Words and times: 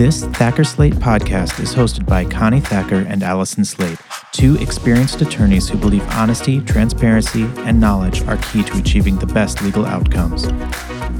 This 0.00 0.24
Thacker 0.24 0.64
Slate 0.64 0.94
podcast 0.94 1.60
is 1.60 1.74
hosted 1.74 2.06
by 2.06 2.24
Connie 2.24 2.60
Thacker 2.60 3.04
and 3.06 3.22
Allison 3.22 3.66
Slate, 3.66 3.98
two 4.32 4.56
experienced 4.56 5.20
attorneys 5.20 5.68
who 5.68 5.76
believe 5.76 6.02
honesty, 6.08 6.62
transparency, 6.62 7.42
and 7.58 7.78
knowledge 7.78 8.22
are 8.22 8.38
key 8.38 8.62
to 8.62 8.78
achieving 8.78 9.18
the 9.18 9.26
best 9.26 9.60
legal 9.60 9.84
outcomes. 9.84 10.46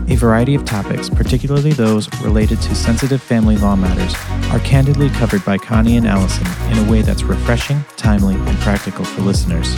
A 0.09 0.17
variety 0.17 0.55
of 0.55 0.64
topics, 0.64 1.11
particularly 1.11 1.73
those 1.73 2.09
related 2.23 2.61
to 2.62 2.75
sensitive 2.75 3.21
family 3.21 3.59
law 3.59 3.77
matters, 3.77 4.14
are 4.50 4.61
candidly 4.61 5.11
covered 5.11 5.45
by 5.45 5.59
Connie 5.59 5.98
and 5.98 6.09
Allison 6.09 6.46
in 6.73 6.79
a 6.79 6.91
way 6.91 7.02
that's 7.02 7.23
refreshing, 7.23 7.84
timely, 7.98 8.34
and 8.34 8.59
practical 8.61 9.05
for 9.05 9.21
listeners. 9.21 9.77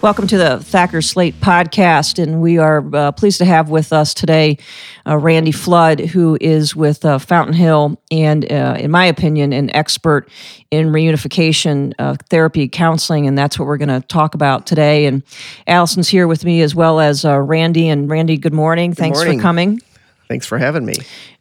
Welcome 0.00 0.28
to 0.28 0.38
the 0.38 0.60
Thacker 0.60 1.02
Slate 1.02 1.40
podcast, 1.40 2.22
and 2.22 2.40
we 2.40 2.58
are 2.58 2.84
uh, 2.94 3.10
pleased 3.10 3.38
to 3.38 3.44
have 3.44 3.68
with 3.68 3.92
us 3.92 4.14
today 4.14 4.58
uh, 5.04 5.18
Randy 5.18 5.50
Flood, 5.50 5.98
who 5.98 6.38
is 6.40 6.76
with 6.76 7.04
uh, 7.04 7.18
Fountain 7.18 7.54
Hill, 7.54 8.00
and 8.08 8.50
uh, 8.50 8.76
in 8.78 8.92
my 8.92 9.06
opinion, 9.06 9.52
an 9.52 9.74
expert 9.74 10.30
in 10.70 10.92
reunification 10.92 11.94
uh, 11.98 12.14
therapy 12.30 12.68
counseling, 12.68 13.26
and 13.26 13.36
that's 13.36 13.58
what 13.58 13.66
we're 13.66 13.76
going 13.76 13.88
to 13.88 14.06
talk 14.06 14.36
about 14.36 14.68
today. 14.68 15.06
And 15.06 15.24
Allison's 15.66 16.08
here 16.08 16.28
with 16.28 16.44
me 16.44 16.62
as 16.62 16.76
well 16.76 17.00
as 17.00 17.24
uh, 17.24 17.36
Randy. 17.36 17.88
And 17.88 18.08
Randy, 18.08 18.36
good 18.36 18.54
morning. 18.54 18.90
Good 18.90 18.98
Thanks 18.98 19.18
morning. 19.18 19.40
for 19.40 19.42
coming. 19.42 19.82
Thanks 20.28 20.46
for 20.46 20.58
having 20.58 20.84
me. 20.84 20.94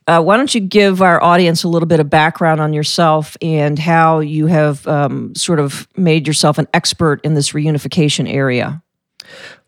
Uh, 0.08 0.22
why 0.22 0.38
don't 0.38 0.56
you 0.56 0.62
give 0.62 1.02
our 1.02 1.22
audience 1.22 1.64
a 1.64 1.68
little 1.68 1.88
bit 1.88 2.00
of 2.00 2.10
background 2.10 2.62
on 2.62 2.72
yourself 2.72 3.36
and 3.42 3.78
how 3.78 4.20
you 4.20 4.48
have 4.48 4.88
um, 4.88 5.36
sort 5.36 5.60
of 5.60 5.88
made 5.98 6.26
yourself 6.26 6.58
an 6.58 6.68
expert 6.74 7.20
in 7.26 7.34
this 7.34 7.52
reunification 7.52 8.32
area? 8.32 8.82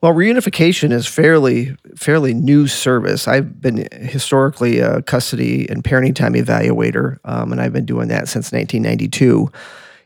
Well, 0.02 0.14
reunification 0.14 0.94
is 0.94 1.06
fairly 1.06 1.76
fairly 1.98 2.34
new 2.34 2.68
service. 2.68 3.28
I've 3.28 3.62
been 3.62 3.90
historically 3.92 4.80
a 4.80 5.02
custody 5.02 5.68
and 5.70 5.84
parenting 5.84 6.16
time 6.16 6.34
evaluator, 6.34 7.18
um, 7.26 7.52
and 7.52 7.60
I've 7.60 7.74
been 7.74 7.86
doing 7.86 8.08
that 8.08 8.30
since 8.30 8.54
1992. 8.54 9.52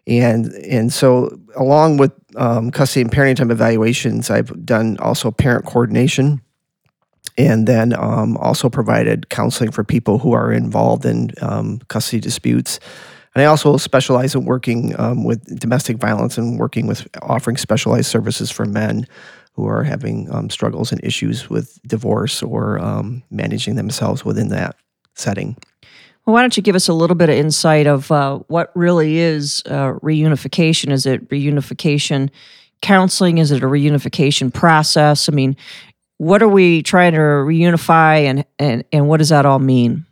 And 0.07 0.47
and 0.47 0.91
so, 0.91 1.39
along 1.55 1.97
with 1.97 2.11
um, 2.35 2.71
custody 2.71 3.01
and 3.01 3.11
parenting 3.11 3.35
time 3.35 3.51
evaluations, 3.51 4.31
I've 4.31 4.65
done 4.65 4.97
also 4.97 5.29
parent 5.29 5.65
coordination, 5.65 6.41
and 7.37 7.67
then 7.67 7.93
um, 7.93 8.37
also 8.37 8.69
provided 8.69 9.29
counseling 9.29 9.71
for 9.71 9.83
people 9.83 10.19
who 10.19 10.33
are 10.33 10.51
involved 10.51 11.05
in 11.05 11.31
um, 11.41 11.79
custody 11.87 12.19
disputes. 12.19 12.79
And 13.35 13.41
I 13.41 13.45
also 13.45 13.77
specialize 13.77 14.35
in 14.35 14.45
working 14.45 14.97
um, 14.99 15.23
with 15.23 15.59
domestic 15.59 15.97
violence 15.97 16.37
and 16.37 16.59
working 16.59 16.85
with 16.85 17.07
offering 17.21 17.57
specialized 17.57 18.07
services 18.07 18.51
for 18.51 18.65
men 18.65 19.07
who 19.53 19.67
are 19.67 19.83
having 19.83 20.31
um, 20.31 20.49
struggles 20.49 20.91
and 20.91 21.03
issues 21.03 21.49
with 21.49 21.79
divorce 21.87 22.43
or 22.43 22.79
um, 22.79 23.23
managing 23.29 23.75
themselves 23.75 24.23
within 24.25 24.49
that 24.49 24.75
setting. 25.15 25.55
Well, 26.25 26.33
why 26.33 26.41
don't 26.41 26.55
you 26.55 26.63
give 26.63 26.75
us 26.75 26.87
a 26.87 26.93
little 26.93 27.15
bit 27.15 27.29
of 27.29 27.35
insight 27.35 27.85
of 27.85 28.11
uh, 28.11 28.39
what 28.47 28.71
really 28.75 29.17
is 29.17 29.61
uh, 29.65 29.93
reunification? 30.01 30.91
Is 30.91 31.05
it 31.05 31.27
reunification 31.29 32.29
counseling? 32.81 33.39
Is 33.39 33.51
it 33.51 33.63
a 33.63 33.67
reunification 33.67 34.53
process? 34.53 35.27
I 35.27 35.33
mean, 35.33 35.57
what 36.17 36.41
are 36.43 36.47
we 36.47 36.83
trying 36.83 37.13
to 37.13 37.19
reunify 37.19 38.23
and, 38.23 38.45
and, 38.59 38.83
and 38.91 39.07
what 39.07 39.17
does 39.17 39.29
that 39.29 39.45
all 39.45 39.59
mean? 39.59 40.05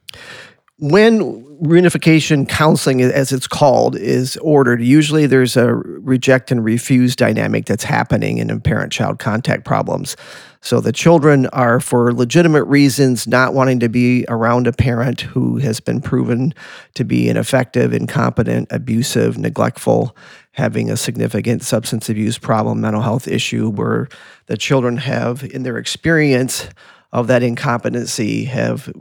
When 0.79 1.50
reunification 1.61 2.49
counseling, 2.49 3.01
as 3.01 3.31
it's 3.31 3.47
called, 3.47 3.95
is 3.95 4.35
ordered, 4.37 4.81
usually 4.81 5.27
there's 5.27 5.55
a 5.55 5.73
reject 5.73 6.51
and 6.51 6.65
refuse 6.65 7.15
dynamic 7.15 7.65
that's 7.65 7.83
happening 7.83 8.39
in 8.39 8.59
parent 8.61 8.91
child 8.91 9.19
contact 9.19 9.63
problems. 9.63 10.17
So 10.61 10.79
the 10.79 10.91
children 10.91 11.47
are, 11.47 11.79
for 11.79 12.13
legitimate 12.13 12.63
reasons, 12.65 13.27
not 13.27 13.53
wanting 13.53 13.79
to 13.79 13.89
be 13.89 14.25
around 14.27 14.67
a 14.67 14.73
parent 14.73 15.21
who 15.21 15.57
has 15.57 15.79
been 15.79 16.01
proven 16.01 16.53
to 16.95 17.03
be 17.03 17.29
ineffective, 17.29 17.93
incompetent, 17.93 18.67
abusive, 18.71 19.37
neglectful, 19.37 20.15
having 20.53 20.89
a 20.89 20.97
significant 20.97 21.63
substance 21.63 22.09
abuse 22.09 22.37
problem, 22.37 22.81
mental 22.81 23.01
health 23.01 23.27
issue, 23.27 23.69
where 23.69 24.07
the 24.47 24.57
children 24.57 24.97
have, 24.97 25.43
in 25.43 25.63
their 25.63 25.77
experience 25.77 26.67
of 27.11 27.27
that 27.27 27.43
incompetency, 27.43 28.45
have 28.45 28.91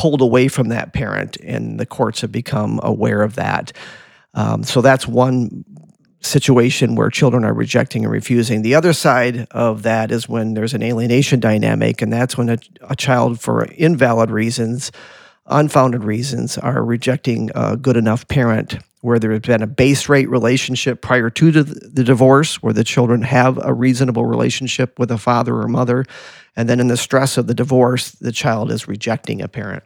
pulled 0.00 0.22
away 0.22 0.48
from 0.48 0.68
that 0.68 0.94
parent, 0.94 1.36
and 1.44 1.78
the 1.78 1.84
courts 1.84 2.22
have 2.22 2.32
become 2.32 2.80
aware 2.82 3.20
of 3.20 3.34
that. 3.34 3.70
Um, 4.32 4.62
so 4.62 4.80
that's 4.80 5.06
one 5.06 5.64
situation 6.20 6.94
where 6.94 7.10
children 7.10 7.44
are 7.44 7.52
rejecting 7.52 8.04
and 8.04 8.12
refusing. 8.12 8.62
The 8.62 8.74
other 8.74 8.94
side 8.94 9.46
of 9.50 9.82
that 9.82 10.10
is 10.10 10.26
when 10.26 10.54
there's 10.54 10.72
an 10.72 10.82
alienation 10.82 11.38
dynamic, 11.38 12.00
and 12.00 12.10
that's 12.10 12.38
when 12.38 12.48
a, 12.48 12.58
a 12.88 12.96
child, 12.96 13.40
for 13.40 13.64
invalid 13.64 14.30
reasons, 14.30 14.90
unfounded 15.44 16.02
reasons, 16.02 16.56
are 16.56 16.82
rejecting 16.82 17.50
a 17.54 17.76
good 17.76 17.98
enough 17.98 18.26
parent 18.26 18.78
where 19.02 19.18
there 19.18 19.32
has 19.32 19.40
been 19.40 19.62
a 19.62 19.66
base 19.66 20.08
rate 20.08 20.30
relationship 20.30 21.02
prior 21.02 21.28
to 21.28 21.50
the, 21.50 21.62
the 21.62 22.04
divorce, 22.04 22.62
where 22.62 22.74
the 22.74 22.84
children 22.84 23.20
have 23.20 23.58
a 23.62 23.74
reasonable 23.74 24.24
relationship 24.24 24.98
with 24.98 25.10
a 25.10 25.18
father 25.18 25.54
or 25.56 25.68
mother. 25.68 26.06
And 26.56 26.68
then 26.68 26.80
in 26.80 26.88
the 26.88 26.96
stress 26.96 27.38
of 27.38 27.46
the 27.46 27.54
divorce, 27.54 28.12
the 28.12 28.32
child 28.32 28.70
is 28.70 28.88
rejecting 28.88 29.40
a 29.40 29.48
parent. 29.48 29.84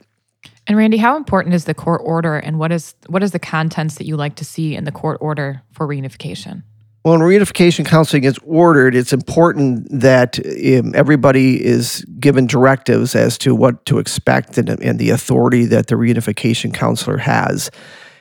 And 0.66 0.78
Randy, 0.78 0.97
how 0.97 1.16
important 1.16 1.54
is 1.54 1.66
the 1.66 1.75
court 1.75 2.00
order 2.04 2.36
and 2.36 2.58
what 2.58 2.72
is 2.72 2.94
what 3.08 3.22
is 3.22 3.32
the 3.32 3.38
contents 3.38 3.97
that 3.97 4.06
you 4.06 4.16
like 4.16 4.34
to 4.36 4.44
see 4.44 4.74
in 4.74 4.84
the 4.84 4.92
court 4.92 5.19
order 5.20 5.62
for 5.72 5.86
reunification? 5.86 6.62
Well, 7.04 7.19
when 7.19 7.20
reunification 7.20 7.84
counseling 7.84 8.24
is 8.24 8.38
ordered, 8.47 8.94
it's 8.94 9.12
important 9.12 9.86
that 9.91 10.38
um, 10.38 10.94
everybody 10.94 11.62
is 11.62 12.03
given 12.19 12.47
directives 12.47 13.14
as 13.14 13.36
to 13.38 13.54
what 13.54 13.84
to 13.86 13.98
expect 13.98 14.56
and, 14.56 14.70
and 14.70 14.98
the 14.98 15.10
authority 15.10 15.66
that 15.66 15.88
the 15.88 15.97
reunification 15.97 16.72
counselor 16.72 17.19
has. 17.19 17.70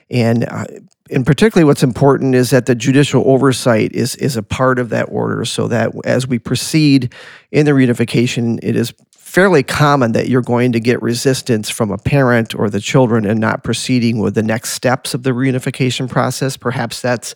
And 0.10 0.44
uh, 0.50 0.66
and 1.12 1.26
particularly 1.26 1.66
what's 1.66 1.84
important 1.84 2.34
is 2.34 2.50
that 2.52 2.66
the 2.66 2.76
judicial 2.76 3.24
oversight 3.28 3.92
is 3.94 4.16
is 4.16 4.38
a 4.38 4.44
part 4.44 4.80
of 4.80 4.90
that 4.90 5.04
order 5.10 5.44
so 5.46 5.68
that 5.68 5.92
as 6.06 6.28
we 6.28 6.40
proceed 6.40 7.14
in 7.52 7.66
the 7.66 7.72
reunification 7.72 8.60
it 8.64 8.76
is 8.76 8.94
fairly 9.34 9.64
common 9.64 10.12
that 10.12 10.30
you're 10.30 10.44
going 10.44 10.72
to 10.72 10.80
get 10.80 11.02
resistance 11.02 11.68
from 11.68 11.90
a 11.90 11.98
parent 11.98 12.54
or 12.54 12.70
the 12.70 12.80
children 12.80 13.26
and 13.26 13.40
not 13.40 13.64
proceeding 13.64 14.20
with 14.20 14.36
the 14.36 14.44
next 14.44 14.74
steps 14.74 15.16
of 15.16 15.24
the 15.24 15.32
reunification 15.32 16.08
process. 16.08 16.56
Perhaps 16.56 17.02
that's 17.02 17.34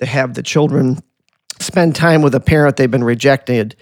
to 0.00 0.04
have 0.04 0.34
the 0.34 0.42
children 0.42 0.98
spend 1.58 1.96
time 1.96 2.20
with 2.20 2.34
a 2.34 2.40
parent 2.40 2.76
they've 2.76 2.90
been 2.90 3.02
rejected 3.02 3.74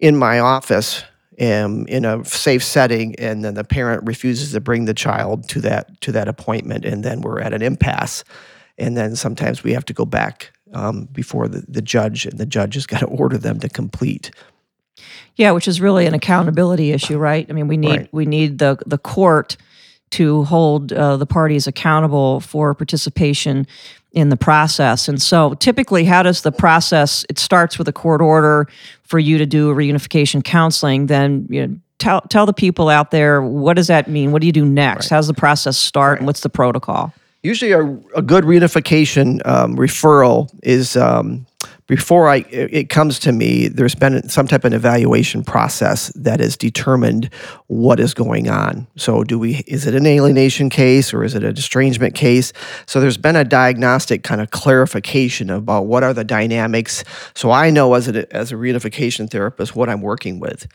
in 0.00 0.16
my 0.16 0.38
office 0.38 1.04
um, 1.38 1.86
in 1.86 2.06
a 2.06 2.24
safe 2.24 2.64
setting, 2.64 3.14
and 3.16 3.44
then 3.44 3.54
the 3.54 3.64
parent 3.64 4.02
refuses 4.04 4.52
to 4.52 4.60
bring 4.60 4.86
the 4.86 4.94
child 4.94 5.46
to 5.50 5.60
that 5.60 6.00
to 6.00 6.12
that 6.12 6.28
appointment, 6.28 6.86
and 6.86 7.04
then 7.04 7.20
we're 7.20 7.40
at 7.40 7.52
an 7.52 7.60
impasse, 7.60 8.24
and 8.82 8.96
then 8.96 9.16
sometimes 9.16 9.62
we 9.62 9.72
have 9.72 9.84
to 9.86 9.92
go 9.92 10.04
back 10.04 10.52
um, 10.74 11.04
before 11.12 11.48
the, 11.48 11.64
the 11.68 11.82
judge, 11.82 12.26
and 12.26 12.38
the 12.38 12.46
judge 12.46 12.74
has 12.74 12.86
got 12.86 13.00
to 13.00 13.06
order 13.22 13.38
them 13.38 13.60
to 13.60 13.68
complete. 13.68 14.30
Yeah, 15.36 15.52
which 15.52 15.68
is 15.68 15.80
really 15.80 16.06
an 16.06 16.14
accountability 16.14 16.90
issue, 16.92 17.16
right? 17.16 17.46
I 17.48 17.52
mean, 17.52 17.68
we 17.68 17.76
need 17.76 17.88
Right. 17.88 18.08
we 18.12 18.26
need 18.26 18.58
the 18.58 18.76
the 18.86 18.98
court 18.98 19.56
to 20.10 20.44
hold 20.44 20.92
uh, 20.92 21.16
the 21.16 21.24
parties 21.26 21.66
accountable 21.66 22.40
for 22.40 22.74
participation 22.74 23.66
in 24.12 24.28
the 24.28 24.36
process. 24.36 25.08
And 25.08 25.22
so, 25.22 25.54
typically, 25.54 26.04
how 26.04 26.22
does 26.22 26.42
the 26.42 26.52
process? 26.52 27.24
It 27.30 27.38
starts 27.38 27.78
with 27.78 27.88
a 27.88 27.92
court 27.92 28.20
order 28.20 28.68
for 29.04 29.18
you 29.18 29.38
to 29.38 29.46
do 29.46 29.70
a 29.70 29.74
reunification 29.74 30.44
counseling. 30.44 31.06
Then 31.06 31.46
you 31.48 31.66
know, 31.66 31.76
tell 31.98 32.20
tell 32.22 32.44
the 32.44 32.52
people 32.52 32.90
out 32.90 33.10
there 33.10 33.40
what 33.40 33.74
does 33.74 33.86
that 33.86 34.08
mean? 34.08 34.32
What 34.32 34.42
do 34.42 34.46
you 34.46 34.52
do 34.52 34.66
next? 34.66 35.08
How 35.08 35.16
does 35.16 35.28
the 35.28 35.34
process 35.34 35.78
start, 35.78 36.18
and 36.18 36.26
what's 36.26 36.40
the 36.40 36.50
protocol? 36.50 37.14
Usually, 37.42 37.72
a, 37.72 37.82
a 38.14 38.22
good 38.22 38.44
reunification 38.44 39.44
um, 39.44 39.76
referral 39.76 40.48
is 40.62 40.96
um, 40.96 41.44
before 41.88 42.28
I 42.28 42.44
it 42.50 42.88
comes 42.88 43.18
to 43.20 43.32
me. 43.32 43.66
There's 43.66 43.96
been 43.96 44.28
some 44.28 44.46
type 44.46 44.64
of 44.64 44.72
evaluation 44.72 45.42
process 45.42 46.12
that 46.14 46.38
has 46.38 46.56
determined 46.56 47.30
what 47.66 47.98
is 47.98 48.14
going 48.14 48.48
on. 48.48 48.86
So, 48.96 49.24
do 49.24 49.40
we 49.40 49.56
is 49.66 49.86
it 49.86 49.94
an 49.96 50.06
alienation 50.06 50.70
case 50.70 51.12
or 51.12 51.24
is 51.24 51.34
it 51.34 51.42
a 51.42 51.48
estrangement 51.48 52.14
case? 52.14 52.52
So, 52.86 53.00
there's 53.00 53.18
been 53.18 53.34
a 53.34 53.44
diagnostic 53.44 54.22
kind 54.22 54.40
of 54.40 54.52
clarification 54.52 55.50
about 55.50 55.86
what 55.86 56.04
are 56.04 56.14
the 56.14 56.24
dynamics. 56.24 57.02
So, 57.34 57.50
I 57.50 57.70
know 57.70 57.94
as 57.94 58.06
a 58.06 58.32
as 58.32 58.52
a 58.52 58.54
reunification 58.54 59.28
therapist 59.28 59.74
what 59.74 59.88
I'm 59.88 60.00
working 60.00 60.38
with. 60.38 60.68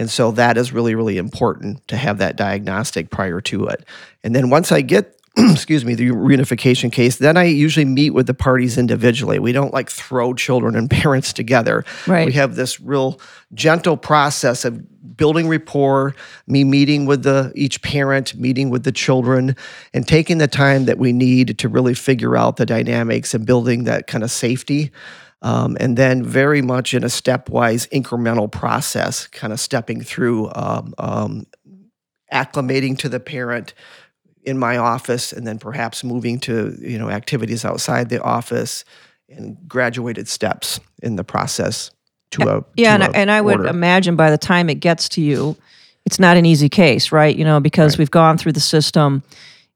And 0.00 0.08
so 0.08 0.30
that 0.32 0.56
is 0.56 0.72
really, 0.72 0.94
really 0.94 1.18
important 1.18 1.86
to 1.88 1.96
have 1.96 2.18
that 2.18 2.36
diagnostic 2.36 3.10
prior 3.10 3.40
to 3.40 3.66
it. 3.66 3.84
And 4.22 4.32
then 4.32 4.48
once 4.48 4.70
I 4.70 4.80
get 4.80 5.17
excuse 5.52 5.84
me, 5.84 5.94
the 5.94 6.10
reunification 6.10 6.90
case, 6.90 7.16
then 7.16 7.36
I 7.36 7.44
usually 7.44 7.84
meet 7.84 8.10
with 8.10 8.26
the 8.26 8.34
parties 8.34 8.76
individually. 8.76 9.38
We 9.38 9.52
don't 9.52 9.72
like 9.72 9.88
throw 9.90 10.34
children 10.34 10.74
and 10.74 10.90
parents 10.90 11.32
together. 11.32 11.84
Right. 12.06 12.26
We 12.26 12.32
have 12.32 12.56
this 12.56 12.80
real 12.80 13.20
gentle 13.54 13.96
process 13.96 14.64
of 14.64 15.16
building 15.16 15.48
rapport, 15.48 16.14
me 16.46 16.64
meeting 16.64 17.06
with 17.06 17.22
the 17.22 17.52
each 17.54 17.82
parent, 17.82 18.34
meeting 18.34 18.70
with 18.70 18.84
the 18.84 18.92
children, 18.92 19.54
and 19.94 20.06
taking 20.06 20.38
the 20.38 20.48
time 20.48 20.86
that 20.86 20.98
we 20.98 21.12
need 21.12 21.58
to 21.58 21.68
really 21.68 21.94
figure 21.94 22.36
out 22.36 22.56
the 22.56 22.66
dynamics 22.66 23.32
and 23.34 23.46
building 23.46 23.84
that 23.84 24.06
kind 24.06 24.24
of 24.24 24.30
safety. 24.30 24.90
Um, 25.40 25.76
and 25.78 25.96
then 25.96 26.24
very 26.24 26.62
much 26.62 26.94
in 26.94 27.04
a 27.04 27.08
stepwise 27.08 27.88
incremental 27.90 28.50
process, 28.50 29.28
kind 29.28 29.52
of 29.52 29.60
stepping 29.60 30.00
through 30.00 30.50
um, 30.54 30.94
um, 30.98 31.46
acclimating 32.32 32.98
to 32.98 33.08
the 33.08 33.20
parent 33.20 33.72
in 34.48 34.58
my 34.58 34.78
office, 34.78 35.32
and 35.32 35.46
then 35.46 35.58
perhaps 35.58 36.02
moving 36.02 36.40
to 36.40 36.76
you 36.80 36.98
know 36.98 37.10
activities 37.10 37.64
outside 37.64 38.08
the 38.08 38.22
office, 38.22 38.84
and 39.28 39.56
graduated 39.68 40.28
steps 40.28 40.80
in 41.02 41.16
the 41.16 41.24
process 41.24 41.90
to 42.30 42.48
a 42.48 42.64
yeah, 42.76 42.96
to 42.96 43.04
and, 43.04 43.14
a 43.14 43.18
and 43.18 43.30
I 43.30 43.40
would 43.40 43.58
order. 43.58 43.68
imagine 43.68 44.16
by 44.16 44.30
the 44.30 44.38
time 44.38 44.70
it 44.70 44.76
gets 44.76 45.08
to 45.10 45.20
you, 45.20 45.56
it's 46.06 46.18
not 46.18 46.36
an 46.36 46.46
easy 46.46 46.68
case, 46.68 47.12
right? 47.12 47.36
You 47.36 47.44
know, 47.44 47.60
because 47.60 47.98
we've 47.98 48.10
gone 48.10 48.38
through 48.38 48.52
the 48.52 48.60
system. 48.60 49.22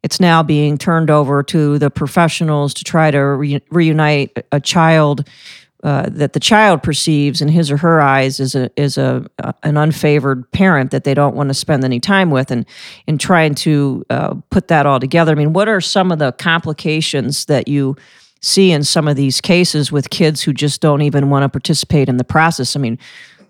It's 0.02 0.18
now 0.18 0.42
being 0.42 0.78
turned 0.78 1.10
over 1.10 1.44
to 1.44 1.78
the 1.78 1.90
professionals 1.90 2.74
to 2.74 2.84
try 2.84 3.10
to 3.10 3.18
re- 3.18 3.62
reunite 3.70 4.44
a 4.50 4.58
child 4.58 5.28
uh, 5.82 6.08
that 6.10 6.32
the 6.32 6.40
child 6.40 6.82
perceives 6.82 7.40
in 7.40 7.48
his 7.48 7.70
or 7.70 7.76
her 7.76 8.00
eyes 8.00 8.38
is 8.38 8.54
a 8.54 8.70
is 8.76 8.96
a 8.96 9.26
uh, 9.42 9.52
an 9.64 9.74
unfavored 9.74 10.50
parent 10.52 10.92
that 10.92 11.02
they 11.02 11.14
don't 11.14 11.34
want 11.34 11.48
to 11.48 11.54
spend 11.54 11.84
any 11.84 11.98
time 11.98 12.30
with, 12.30 12.50
and 12.50 12.64
in 13.06 13.18
trying 13.18 13.54
to 13.54 14.04
uh, 14.08 14.34
put 14.50 14.68
that 14.68 14.86
all 14.86 15.00
together. 15.00 15.32
I 15.32 15.34
mean, 15.34 15.52
what 15.52 15.68
are 15.68 15.80
some 15.80 16.12
of 16.12 16.18
the 16.20 16.32
complications 16.32 17.46
that 17.46 17.66
you 17.66 17.96
see 18.40 18.70
in 18.70 18.84
some 18.84 19.08
of 19.08 19.16
these 19.16 19.40
cases 19.40 19.90
with 19.90 20.10
kids 20.10 20.42
who 20.42 20.52
just 20.52 20.80
don't 20.80 21.02
even 21.02 21.30
want 21.30 21.42
to 21.42 21.48
participate 21.48 22.08
in 22.08 22.16
the 22.16 22.24
process? 22.24 22.76
I 22.76 22.78
mean, 22.78 22.98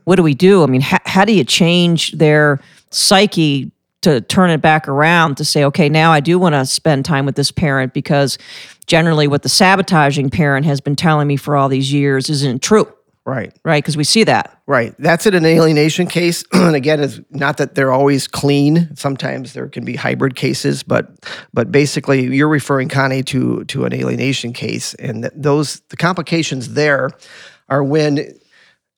what 0.04 0.16
do 0.16 0.22
we 0.22 0.34
do? 0.34 0.62
I 0.62 0.66
mean, 0.66 0.80
how, 0.80 0.98
how 1.04 1.24
do 1.24 1.32
you 1.32 1.44
change 1.44 2.12
their 2.12 2.60
psyche 2.90 3.70
to 4.02 4.20
turn 4.20 4.50
it 4.50 4.60
back 4.60 4.88
around 4.88 5.36
to 5.36 5.44
say, 5.44 5.64
okay, 5.64 5.88
now 5.88 6.12
I 6.12 6.20
do 6.20 6.38
want 6.38 6.54
to 6.54 6.66
spend 6.66 7.04
time 7.04 7.24
with 7.24 7.36
this 7.36 7.52
parent 7.52 7.94
because 7.94 8.36
generally 8.86 9.28
what 9.28 9.42
the 9.42 9.48
sabotaging 9.48 10.30
parent 10.30 10.66
has 10.66 10.80
been 10.80 10.96
telling 10.96 11.28
me 11.28 11.36
for 11.36 11.56
all 11.56 11.68
these 11.68 11.92
years 11.92 12.28
isn't 12.30 12.62
true, 12.62 12.92
right. 13.24 13.54
right? 13.64 13.82
Because 13.82 13.96
we 13.96 14.04
see 14.04 14.24
that. 14.24 14.60
Right. 14.66 14.94
That's 14.98 15.26
in 15.26 15.34
an 15.34 15.44
alienation 15.44 16.06
case. 16.06 16.44
and 16.52 16.74
again, 16.74 17.00
it's 17.00 17.20
not 17.30 17.58
that 17.58 17.74
they're 17.74 17.92
always 17.92 18.26
clean. 18.26 18.94
Sometimes 18.96 19.52
there 19.52 19.68
can 19.68 19.84
be 19.84 19.96
hybrid 19.96 20.34
cases, 20.34 20.82
but 20.82 21.10
but 21.52 21.70
basically 21.70 22.34
you're 22.34 22.48
referring 22.48 22.88
Connie 22.88 23.22
to 23.24 23.64
to 23.64 23.84
an 23.84 23.92
alienation 23.92 24.52
case. 24.52 24.94
And 24.94 25.22
th- 25.22 25.32
those 25.36 25.80
the 25.88 25.96
complications 25.96 26.74
there 26.74 27.10
are 27.68 27.82
when 27.82 28.38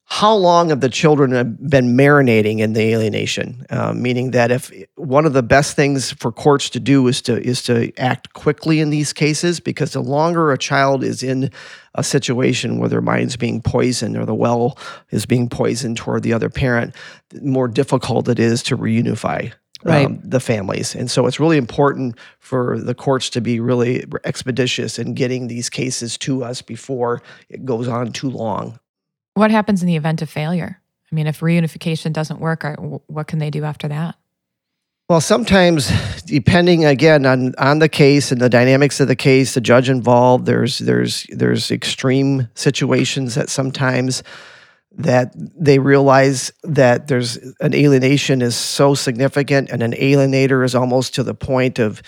how 0.06 0.34
long 0.34 0.68
have 0.68 0.80
the 0.80 0.90
children 0.90 1.56
been 1.66 1.96
marinating 1.96 2.58
in 2.58 2.74
the 2.74 2.92
alienation? 2.92 3.64
Uh, 3.70 3.92
meaning 3.94 4.32
that 4.32 4.50
if 4.50 4.70
one 4.96 5.24
of 5.24 5.32
the 5.32 5.42
best 5.42 5.74
things 5.76 6.12
for 6.12 6.30
courts 6.30 6.68
to 6.70 6.80
do 6.80 7.06
is 7.08 7.22
to 7.22 7.42
is 7.42 7.62
to 7.62 7.90
act 7.98 8.32
quickly 8.34 8.80
in 8.80 8.90
these 8.90 9.12
cases, 9.12 9.60
because 9.60 9.92
the 9.92 10.02
longer 10.02 10.52
a 10.52 10.58
child 10.58 11.02
is 11.02 11.22
in 11.22 11.50
a 11.94 12.04
situation 12.04 12.78
where 12.78 12.88
their 12.88 13.00
mind's 13.00 13.36
being 13.36 13.62
poisoned 13.62 14.16
or 14.16 14.26
the 14.26 14.34
well 14.34 14.78
is 15.10 15.24
being 15.24 15.48
poisoned 15.48 15.96
toward 15.96 16.22
the 16.22 16.34
other 16.34 16.50
parent, 16.50 16.94
the 17.30 17.40
more 17.40 17.66
difficult 17.66 18.28
it 18.28 18.38
is 18.38 18.62
to 18.64 18.76
reunify. 18.76 19.52
Right. 19.82 20.06
Um, 20.06 20.18
the 20.24 20.40
families. 20.40 20.94
And 20.94 21.10
so 21.10 21.26
it's 21.26 21.38
really 21.38 21.58
important 21.58 22.18
for 22.38 22.78
the 22.78 22.94
courts 22.94 23.28
to 23.30 23.42
be 23.42 23.60
really 23.60 24.04
expeditious 24.24 24.98
in 24.98 25.12
getting 25.12 25.48
these 25.48 25.68
cases 25.68 26.16
to 26.18 26.42
us 26.42 26.62
before 26.62 27.20
it 27.50 27.66
goes 27.66 27.86
on 27.86 28.12
too 28.12 28.30
long. 28.30 28.78
What 29.34 29.50
happens 29.50 29.82
in 29.82 29.88
the 29.88 29.96
event 29.96 30.22
of 30.22 30.30
failure? 30.30 30.80
I 31.10 31.14
mean, 31.14 31.26
if 31.26 31.40
reunification 31.40 32.12
doesn't 32.12 32.40
work, 32.40 32.64
what 33.06 33.26
can 33.26 33.38
they 33.38 33.50
do 33.50 33.64
after 33.64 33.88
that? 33.88 34.16
Well, 35.08 35.20
sometimes, 35.20 35.92
depending 36.22 36.86
again 36.86 37.26
on 37.26 37.54
on 37.58 37.78
the 37.78 37.90
case 37.90 38.32
and 38.32 38.40
the 38.40 38.48
dynamics 38.48 39.00
of 39.00 39.08
the 39.08 39.16
case, 39.16 39.52
the 39.52 39.60
judge 39.60 39.90
involved, 39.90 40.46
there's 40.46 40.78
there's 40.78 41.26
there's 41.28 41.70
extreme 41.70 42.48
situations 42.54 43.34
that 43.34 43.50
sometimes 43.50 44.22
that 44.96 45.34
they 45.36 45.78
realize 45.78 46.52
that 46.62 47.08
there's 47.08 47.36
an 47.60 47.74
alienation 47.74 48.40
is 48.40 48.56
so 48.56 48.94
significant, 48.94 49.68
and 49.70 49.82
an 49.82 49.92
alienator 49.92 50.64
is 50.64 50.74
almost 50.74 51.14
to 51.16 51.22
the 51.22 51.34
point 51.34 51.78
of 51.78 52.00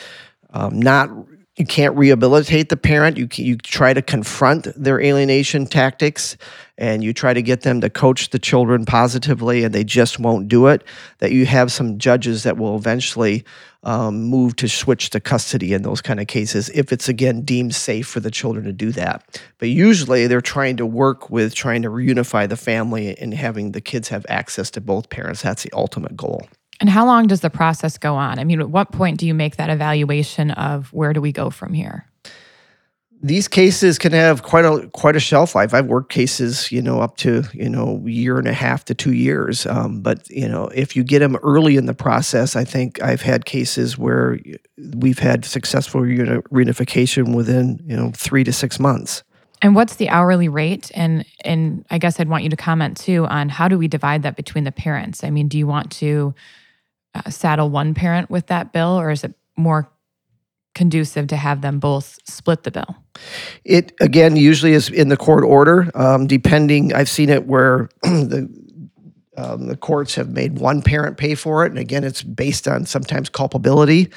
um, 0.50 0.80
not 0.80 1.10
you 1.56 1.64
can't 1.64 1.96
rehabilitate 1.96 2.68
the 2.68 2.76
parent. 2.76 3.16
You 3.16 3.28
you 3.32 3.56
try 3.56 3.94
to 3.94 4.02
confront 4.02 4.68
their 4.76 5.00
alienation 5.00 5.66
tactics, 5.66 6.36
and 6.76 7.02
you 7.02 7.14
try 7.14 7.32
to 7.32 7.40
get 7.40 7.62
them 7.62 7.80
to 7.80 7.88
coach 7.88 8.30
the 8.30 8.38
children 8.38 8.84
positively, 8.84 9.64
and 9.64 9.74
they 9.74 9.84
just 9.84 10.18
won't 10.18 10.48
do 10.48 10.66
it. 10.66 10.84
That 11.18 11.32
you 11.32 11.46
have 11.46 11.72
some 11.72 11.98
judges 11.98 12.42
that 12.42 12.58
will 12.58 12.76
eventually 12.76 13.44
um, 13.82 14.24
move 14.24 14.56
to 14.56 14.68
switch 14.68 15.10
to 15.10 15.20
custody 15.20 15.72
in 15.72 15.82
those 15.82 16.02
kind 16.02 16.20
of 16.20 16.26
cases 16.26 16.68
if 16.70 16.92
it's 16.92 17.08
again 17.08 17.42
deemed 17.42 17.74
safe 17.74 18.06
for 18.06 18.20
the 18.20 18.30
children 18.30 18.66
to 18.66 18.72
do 18.72 18.92
that. 18.92 19.40
But 19.58 19.70
usually 19.70 20.26
they're 20.26 20.40
trying 20.42 20.76
to 20.76 20.86
work 20.86 21.30
with 21.30 21.54
trying 21.54 21.82
to 21.82 21.88
reunify 21.88 22.48
the 22.48 22.56
family 22.56 23.16
and 23.16 23.32
having 23.32 23.72
the 23.72 23.80
kids 23.80 24.08
have 24.08 24.26
access 24.28 24.70
to 24.72 24.80
both 24.82 25.08
parents. 25.08 25.40
That's 25.40 25.62
the 25.62 25.72
ultimate 25.72 26.16
goal. 26.16 26.46
And 26.80 26.90
how 26.90 27.06
long 27.06 27.26
does 27.26 27.40
the 27.40 27.50
process 27.50 27.96
go 27.98 28.16
on? 28.16 28.38
I 28.38 28.44
mean, 28.44 28.60
at 28.60 28.70
what 28.70 28.92
point 28.92 29.18
do 29.18 29.26
you 29.26 29.34
make 29.34 29.56
that 29.56 29.70
evaluation 29.70 30.50
of 30.52 30.92
where 30.92 31.12
do 31.12 31.20
we 31.20 31.32
go 31.32 31.50
from 31.50 31.72
here? 31.72 32.06
these 33.22 33.48
cases 33.48 33.98
can 33.98 34.12
have 34.12 34.42
quite 34.42 34.64
a 34.64 34.88
quite 34.92 35.16
a 35.16 35.20
shelf 35.20 35.54
life. 35.54 35.72
I've 35.72 35.86
worked 35.86 36.12
cases, 36.12 36.70
you 36.70 36.82
know, 36.82 37.00
up 37.00 37.16
to 37.18 37.44
you 37.52 37.68
know 37.68 38.02
a 38.04 38.10
year 38.10 38.38
and 38.38 38.46
a 38.46 38.52
half 38.52 38.84
to 38.86 38.94
two 38.94 39.12
years. 39.12 39.66
Um, 39.66 40.00
but 40.00 40.28
you 40.28 40.48
know, 40.48 40.66
if 40.68 40.94
you 40.94 41.02
get 41.02 41.20
them 41.20 41.36
early 41.36 41.76
in 41.76 41.86
the 41.86 41.94
process, 41.94 42.56
I 42.56 42.64
think 42.64 43.02
I've 43.02 43.22
had 43.22 43.44
cases 43.44 43.96
where 43.96 44.38
we've 44.96 45.18
had 45.18 45.44
successful 45.44 46.02
reuni- 46.02 46.42
reunification 46.48 47.34
within 47.34 47.80
you 47.86 47.96
know 47.96 48.12
three 48.14 48.44
to 48.44 48.52
six 48.52 48.78
months. 48.78 49.22
And 49.62 49.74
what's 49.74 49.96
the 49.96 50.10
hourly 50.10 50.48
rate? 50.48 50.90
And 50.94 51.24
and 51.44 51.86
I 51.90 51.98
guess 51.98 52.20
I'd 52.20 52.28
want 52.28 52.44
you 52.44 52.50
to 52.50 52.56
comment 52.56 52.96
too 52.96 53.26
on 53.26 53.48
how 53.48 53.66
do 53.68 53.78
we 53.78 53.88
divide 53.88 54.22
that 54.22 54.36
between 54.36 54.64
the 54.64 54.72
parents? 54.72 55.24
I 55.24 55.30
mean, 55.30 55.48
do 55.48 55.56
you 55.56 55.66
want 55.66 55.90
to 55.92 56.34
uh, 57.24 57.30
saddle 57.30 57.70
one 57.70 57.94
parent 57.94 58.30
with 58.30 58.48
that 58.48 58.72
bill, 58.72 58.98
or 59.00 59.10
is 59.10 59.24
it 59.24 59.34
more 59.56 59.90
conducive 60.74 61.26
to 61.28 61.36
have 61.36 61.62
them 61.62 61.78
both 61.78 62.18
split 62.28 62.62
the 62.62 62.70
bill? 62.70 62.96
It 63.64 63.92
again 64.00 64.36
usually 64.36 64.72
is 64.72 64.88
in 64.90 65.08
the 65.08 65.16
court 65.16 65.44
order, 65.44 65.90
um, 65.94 66.26
depending. 66.26 66.92
I've 66.92 67.08
seen 67.08 67.30
it 67.30 67.46
where 67.46 67.88
the 68.02 68.48
um, 69.36 69.66
the 69.66 69.76
courts 69.76 70.14
have 70.14 70.30
made 70.30 70.58
one 70.58 70.82
parent 70.82 71.16
pay 71.16 71.34
for 71.34 71.64
it, 71.64 71.70
and 71.70 71.78
again, 71.78 72.04
it's 72.04 72.22
based 72.22 72.68
on 72.68 72.86
sometimes 72.86 73.28
culpability. 73.28 74.10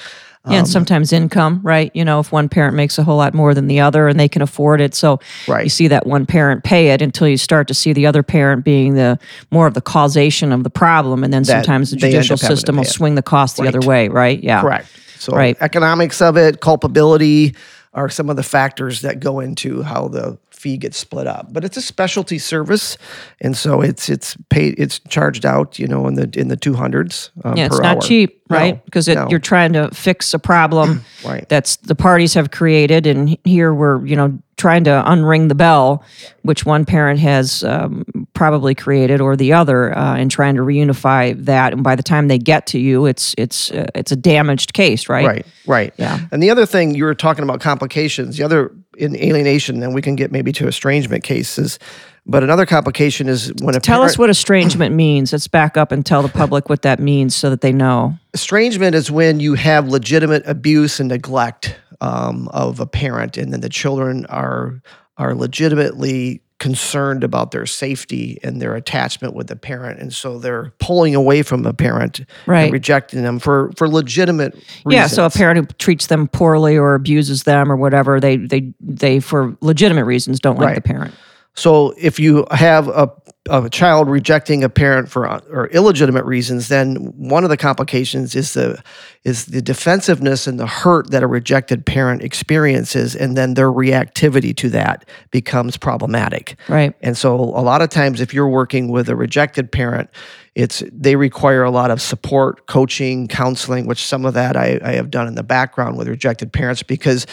Yeah, 0.46 0.54
and 0.54 0.62
um, 0.62 0.66
sometimes 0.68 1.12
income, 1.12 1.60
right? 1.64 1.92
You 1.94 2.06
know, 2.06 2.22
if 2.22 2.32
one 2.32 2.48
parent 2.48 2.74
makes 2.76 2.98
a 2.98 3.04
whole 3.04 3.18
lot 3.18 3.34
more 3.34 3.54
than 3.54 3.68
the 3.68 3.82
other 3.82 4.08
and 4.08 4.18
they 4.18 4.30
can 4.30 4.42
afford 4.42 4.80
it. 4.80 4.96
So 4.96 5.20
Right. 5.50 5.66
you 5.66 5.70
see 5.70 5.90
that 5.90 6.08
one 6.08 6.26
parent 6.26 6.64
pay 6.64 6.92
it 6.92 7.02
until 7.02 7.28
you 7.28 7.36
start 7.38 7.68
to 7.68 7.74
see 7.74 7.92
the 7.92 8.06
other 8.06 8.24
parent 8.24 8.64
being 8.64 8.96
the 8.96 9.20
more 9.52 9.68
of 9.68 9.74
the 9.74 9.82
causation 9.82 10.54
of 10.54 10.64
the 10.64 10.70
problem. 10.70 11.26
And 11.26 11.34
then 11.34 11.44
That 11.44 11.66
sometimes 11.66 11.92
the 11.92 11.98
judicial 11.98 12.36
up 12.36 12.40
having 12.42 12.56
to 12.56 12.58
system 12.58 12.78
will 12.78 12.84
swing 12.86 13.16
the 13.16 13.22
cost 13.22 13.58
the 13.58 13.68
other 13.68 13.82
way, 13.82 14.08
right? 14.08 14.42
Yeah. 14.42 14.62
Correct. 14.62 14.88
So 15.20 15.36
Right. 15.36 15.58
economics 15.60 16.22
of 16.22 16.38
it, 16.38 16.62
culpability 16.62 17.54
are 17.94 18.08
some 18.08 18.30
of 18.30 18.38
the 18.38 18.44
factors 18.44 19.02
that 19.02 19.20
go 19.20 19.42
into 19.42 19.82
how 19.84 20.08
the 20.08 20.38
fee 20.60 20.78
gets 20.78 20.98
split 20.98 21.26
up. 21.28 21.48
But 21.54 21.64
it's 21.64 21.78
a 21.78 21.82
specialty 21.82 22.38
service, 22.38 22.98
and 23.42 23.56
so 23.56 23.82
it's 23.82 24.10
it's 24.10 24.36
paid 24.50 24.76
it's 24.78 25.00
charged 25.08 25.46
out, 25.46 25.80
you 25.80 25.88
know, 25.88 26.06
in 26.08 26.16
the 26.16 26.30
in 26.38 26.50
the 26.50 26.58
two 26.58 26.74
hundreds. 26.74 27.32
Um, 27.44 27.56
Yeah, 27.58 27.66
it's 27.68 27.78
per 27.78 27.84
not 27.84 27.96
hour. 27.98 28.02
cheap, 28.02 28.42
No, 28.50 28.58
right? 28.58 28.86
Because 28.86 29.08
no. 29.08 29.28
you're 29.30 29.40
trying 29.40 29.74
to 29.74 29.90
fix 29.94 30.34
a 30.34 30.40
problem 30.40 31.04
Right. 31.26 31.48
that's 31.50 31.78
the 31.78 31.96
parties 31.96 32.34
have 32.34 32.52
created, 32.52 33.08
and 33.08 33.38
here 33.44 33.74
we're 33.74 34.06
you 34.06 34.16
know 34.16 34.38
trying 34.58 34.84
to 34.84 35.02
unring 35.08 35.48
the 35.48 35.56
bell, 35.56 36.04
which 36.42 36.66
one 36.66 36.84
parent 36.84 37.18
has 37.22 37.64
um, 37.64 38.04
probably 38.34 38.76
created 38.76 39.22
or 39.22 39.38
the 39.38 39.54
other, 39.54 39.98
uh, 39.98 40.18
and 40.18 40.30
trying 40.30 40.56
to 40.58 40.62
reunify 40.62 41.34
that. 41.46 41.72
And 41.72 41.82
by 41.82 41.96
the 41.96 42.04
time 42.04 42.28
they 42.28 42.38
get 42.38 42.68
to 42.68 42.80
you, 42.80 43.06
it's 43.06 43.34
it's 43.38 43.72
uh, 43.72 43.88
it's 43.96 44.12
a 44.12 44.18
damaged 44.18 44.74
case, 44.74 45.08
right? 45.08 45.26
Right, 45.26 45.46
right. 45.66 45.94
Yeah. 45.98 46.20
And 46.32 46.44
the 46.44 46.50
other 46.50 46.66
thing 46.66 46.94
you 46.94 47.06
were 47.06 47.16
talking 47.16 47.44
about 47.46 47.62
complications. 47.62 48.36
The 48.38 48.44
other 48.44 48.72
in 49.00 49.16
alienation, 49.16 49.80
then 49.80 49.94
we 49.94 50.02
can 50.02 50.16
get 50.16 50.32
maybe 50.32 50.52
to 50.54 50.68
estrangement 50.68 51.24
cases. 51.24 51.80
But 52.26 52.44
another 52.44 52.66
complication 52.66 53.28
is 53.28 53.52
when 53.62 53.76
a 53.76 53.80
Tell 53.80 54.00
parent, 54.00 54.12
us 54.12 54.18
what 54.18 54.30
estrangement 54.30 54.94
means. 55.06 55.32
Let's 55.32 55.48
back 55.48 55.78
up 55.78 55.92
and 55.92 56.06
tell 56.06 56.22
the 56.22 56.30
public 56.30 56.70
what 56.70 56.84
that 56.84 57.00
means 57.00 57.36
so 57.36 57.50
that 57.50 57.62
they 57.62 57.72
know. 57.72 58.16
estrangement 58.34 58.96
is 58.96 59.10
when 59.10 59.40
you 59.40 59.56
have 59.56 59.88
legitimate 59.88 60.44
abuse 60.46 61.00
and 61.00 61.10
neglect 61.10 61.76
um, 62.02 62.48
of 62.50 62.80
a 62.80 62.86
parent, 62.86 63.38
and 63.38 63.52
then 63.52 63.62
the 63.62 63.70
children 63.70 64.26
are 64.28 64.82
are 65.18 65.36
legitimately 65.36 66.42
concerned 66.60 67.24
about 67.24 67.52
their 67.52 67.66
safety 67.66 68.38
and 68.44 68.62
their 68.62 68.76
attachment 68.76 69.34
with 69.34 69.48
the 69.48 69.56
parent, 69.56 70.00
and 70.00 70.14
so 70.14 70.38
they're 70.38 70.74
pulling 70.80 71.16
away 71.16 71.42
from 71.42 71.64
the 71.64 71.74
parent, 71.74 72.22
Right. 72.46 72.64
and 72.64 72.74
rejecting 72.74 73.24
them 73.24 73.40
for 73.40 73.72
for 73.78 73.88
legitimate 73.88 74.54
reasons. 74.54 74.94
Yeah, 74.94 75.08
so 75.08 75.26
a 75.26 75.30
parent 75.30 75.58
who 75.60 75.66
treats 75.78 76.08
them 76.08 76.28
poorly 76.28 76.78
or 76.78 76.96
abuses 76.96 77.44
them 77.44 77.72
or 77.72 77.76
whatever, 77.78 78.20
they 78.20 78.38
they 78.38 78.74
they 78.82 79.20
for 79.20 79.56
legitimate 79.62 80.06
reasons 80.06 80.40
don't 80.40 80.58
like 80.60 80.66
Right. 80.68 80.76
the 80.76 80.82
parent. 80.82 81.14
So 81.60 81.94
if 81.98 82.20
you 82.20 82.48
have 82.52 82.88
a, 82.88 83.12
a 83.50 83.70
child 83.70 84.10
rejecting 84.10 84.64
a 84.64 84.70
parent 84.70 85.10
for 85.10 85.28
or 85.28 85.68
illegitimate 85.68 86.24
reasons, 86.24 86.70
then 86.70 86.96
one 87.18 87.44
of 87.44 87.50
the 87.50 87.58
complications 87.58 88.34
is 88.34 88.54
the 88.54 88.82
is 89.26 89.46
the 89.46 89.62
defensiveness 89.62 90.48
and 90.48 90.58
the 90.58 90.66
hurt 90.66 91.12
that 91.12 91.22
a 91.22 91.28
rejected 91.28 91.86
parent 91.86 92.22
experiences, 92.22 93.14
and 93.14 93.36
then 93.36 93.56
their 93.56 93.70
reactivity 93.70 94.56
to 94.56 94.70
that 94.70 95.08
becomes 95.32 95.76
problematic. 95.76 96.56
Right. 96.70 96.96
And 97.02 97.18
so 97.18 97.36
a 97.36 97.62
lot 97.62 97.82
of 97.82 97.90
times, 97.90 98.22
if 98.22 98.34
you're 98.34 98.48
working 98.48 98.88
with 98.88 99.10
a 99.10 99.16
rejected 99.16 99.70
parent, 99.70 100.10
it's 100.56 100.82
they 100.92 101.18
require 101.18 101.64
a 101.64 101.72
lot 101.72 101.92
of 101.92 102.02
support, 102.02 102.68
coaching, 102.68 103.28
counseling, 103.28 103.86
which 103.86 104.06
some 104.06 104.26
of 104.26 104.34
that 104.34 104.56
I, 104.56 104.80
I 104.82 104.94
have 104.94 105.12
done 105.12 105.28
in 105.28 105.36
the 105.36 105.44
background 105.44 105.98
with 105.98 106.08
rejected 106.08 106.54
parents 106.54 106.84
because 106.84 107.28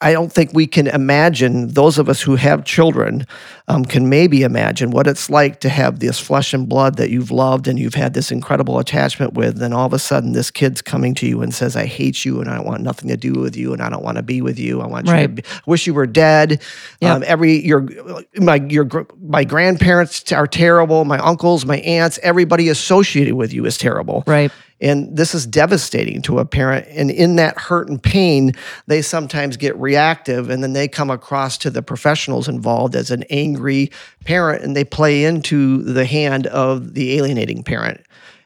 I 0.00 0.12
don't 0.12 0.32
think 0.32 0.52
we 0.52 0.68
can 0.68 0.86
imagine, 0.86 1.68
those 1.68 1.98
of 1.98 2.08
us 2.08 2.22
who 2.22 2.36
have 2.36 2.64
children 2.64 3.26
um, 3.66 3.84
can 3.84 4.08
maybe 4.08 4.42
imagine 4.44 4.92
what 4.92 5.08
it's 5.08 5.28
like 5.28 5.58
to 5.60 5.68
have 5.68 5.98
this 5.98 6.20
flesh 6.20 6.54
and 6.54 6.68
blood 6.68 6.96
that 6.98 7.10
you've 7.10 7.32
loved 7.32 7.66
and 7.66 7.80
you've 7.80 7.94
had 7.94 8.14
this 8.14 8.30
incredible 8.30 8.78
attachment 8.78 9.34
with. 9.34 9.60
And 9.60 9.74
all 9.74 9.86
of 9.86 9.92
a 9.92 9.98
sudden, 9.98 10.34
this 10.34 10.52
kid's 10.52 10.80
coming 10.82 11.16
to 11.16 11.26
you 11.26 11.42
and 11.42 11.52
says, 11.52 11.74
I 11.74 11.86
hate 11.86 12.24
you 12.24 12.40
and 12.40 12.48
I 12.48 12.60
want 12.60 12.82
nothing 12.82 13.08
to 13.08 13.16
do 13.16 13.32
with 13.32 13.56
you 13.56 13.72
and 13.72 13.82
I 13.82 13.88
don't 13.90 14.04
want 14.04 14.18
to 14.18 14.22
be 14.22 14.40
with 14.40 14.56
you. 14.56 14.80
I 14.80 14.86
want 14.86 15.08
Right. 15.08 15.22
you 15.22 15.26
to 15.26 15.32
be, 15.34 15.42
wish 15.66 15.84
you 15.88 15.94
were 15.94 16.06
dead. 16.06 16.62
Yep. 17.00 17.16
Um, 17.16 17.24
every, 17.26 17.66
your, 17.66 17.88
my, 18.36 18.56
your, 18.68 18.88
my 19.20 19.42
grandparents 19.42 20.30
are 20.30 20.46
terrible. 20.46 21.04
My 21.06 21.18
uncles, 21.18 21.66
my 21.66 21.78
aunts, 21.78 22.20
everybody 22.22 22.68
associated 22.68 23.34
with 23.34 23.52
you 23.52 23.66
is 23.66 23.76
terrible. 23.76 24.22
Right. 24.28 24.52
And 24.80 25.16
this 25.16 25.34
is 25.34 25.46
devastating 25.46 26.22
to 26.22 26.38
a 26.38 26.44
parent. 26.44 26.86
And 26.90 27.10
in 27.10 27.36
that 27.36 27.58
hurt 27.58 27.88
and 27.88 28.02
pain, 28.02 28.52
they 28.86 29.02
sometimes 29.02 29.56
get 29.56 29.76
reactive 29.76 30.50
and 30.50 30.62
then 30.62 30.72
they 30.72 30.88
come 30.88 31.10
across 31.10 31.58
to 31.58 31.70
the 31.70 31.82
professionals 31.82 32.48
involved 32.48 32.94
as 32.94 33.10
an 33.10 33.24
angry 33.30 33.90
parent 34.24 34.62
and 34.62 34.76
they 34.76 34.84
play 34.84 35.24
into 35.24 35.82
the 35.82 36.04
hand 36.04 36.46
of 36.46 36.94
the 36.94 37.16
alienating 37.18 37.64
parent. 37.64 38.00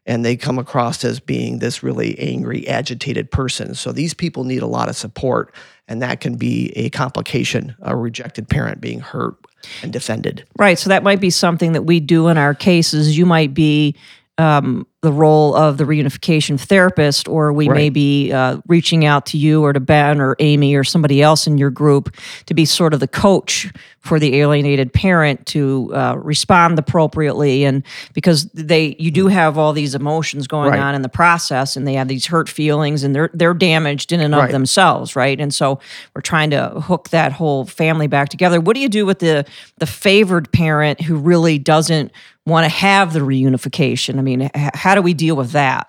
And 0.05 0.25
they 0.25 0.37
come 0.37 0.59
across 0.59 1.05
as 1.05 1.21
being 1.21 1.61
this 1.61 1.85
really 1.85 2.19
angry, 2.19 2.67
agitated 2.67 3.31
person. 3.31 3.75
So 3.77 3.93
these 3.93 4.15
people 4.15 4.43
need 4.43 4.63
a 4.63 4.67
lot 4.67 4.89
of 4.89 4.97
support. 4.97 5.55
And 5.87 6.03
that 6.03 6.21
can 6.21 6.35
be 6.35 6.73
a 6.77 6.91
complication, 6.91 7.77
a 7.83 7.95
rejected 7.95 8.49
parent 8.49 8.81
being 8.81 8.99
hurt 8.99 9.37
and 9.83 9.93
defended. 9.93 10.45
Right. 10.59 10.79
So 10.79 10.89
that 10.89 11.05
might 11.05 11.21
be 11.21 11.31
something 11.31 11.73
that 11.73 11.83
we 11.83 12.01
do 12.01 12.29
in 12.29 12.39
our 12.39 12.55
cases. 12.55 13.17
You 13.17 13.27
might 13.27 13.55
be 13.55 13.95
um, 14.39 14.87
the 15.03 15.13
role 15.13 15.55
of 15.55 15.77
the 15.79 15.85
reunification 15.85 16.59
therapist, 16.59 17.29
or 17.29 17.53
we 17.53 17.69
may 17.69 17.91
be 17.91 18.33
uh, 18.33 18.59
reaching 18.67 19.05
out 19.05 19.27
to 19.27 19.37
you 19.37 19.63
or 19.65 19.73
to 19.73 19.81
Ben 19.81 20.21
or 20.21 20.37
Amy 20.39 20.75
or 20.77 20.85
somebody 20.85 21.21
else 21.21 21.47
in 21.47 21.59
your 21.59 21.71
group 21.71 22.15
to 22.47 22.55
be 22.55 22.65
sort 22.65 22.95
of 22.95 23.01
the 23.01 23.09
coach 23.09 23.71
for 23.99 24.19
the 24.19 24.37
alienated 24.37 24.93
parent 24.93 25.45
to 25.47 25.91
uh, 25.95 26.15
respond 26.17 26.79
appropriately. 26.79 27.65
And 27.65 27.83
because 28.15 28.45
they, 28.53 28.97
you 28.99 29.11
do 29.11 29.27
have 29.27 29.59
all 29.59 29.73
these 29.73 29.95
emotions 29.95 30.47
going 30.47 30.71
Right. 30.71 30.81
on 30.81 30.95
in 30.95 31.03
the 31.03 31.09
process, 31.09 31.77
and 31.77 31.87
they 31.87 31.95
have 31.95 32.09
these 32.09 32.27
hurt 32.27 32.49
feelings, 32.49 33.03
and 33.05 33.15
they're 33.15 33.31
they're 33.35 33.55
damaged 33.55 34.13
in 34.13 34.21
and 34.21 34.35
of 34.35 34.41
Right. 34.43 34.53
themselves, 34.53 35.15
right? 35.17 35.39
And 35.41 35.53
so 35.53 35.79
we're 36.15 36.23
trying 36.23 36.51
to 36.51 36.69
hook 36.81 37.11
that 37.11 37.33
whole 37.33 37.65
family 37.67 38.07
back 38.07 38.29
together. 38.29 38.61
What 38.61 38.75
do 38.75 38.81
you 38.81 38.89
do 38.89 39.05
with 39.05 39.19
the 39.19 39.45
the 39.79 39.87
favored 39.87 40.53
parent 40.53 41.01
who 41.01 41.17
really 41.17 41.59
doesn't 41.59 42.13
want 42.47 42.65
to 42.65 42.69
have 42.69 43.13
the 43.13 43.21
reunification? 43.21 44.19
I 44.19 44.23
mean, 44.23 44.51
how 44.55 44.95
do 44.95 45.03
we 45.03 45.15
deal 45.15 45.37
with 45.37 45.53
that? 45.53 45.89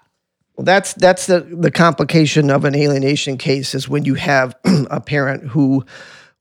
Well, 0.55 0.65
that's 0.65 0.93
that's 0.93 1.25
the 1.25 1.39
the 1.39 1.71
complication 1.71 2.51
of 2.51 2.63
an 2.63 2.75
alienation 2.75 3.37
case 3.37 3.73
is 3.73 3.89
when 3.89 4.05
you 4.05 4.13
have 4.15 4.55
a 4.65 5.01
parent 5.01 5.47
who 5.47 5.83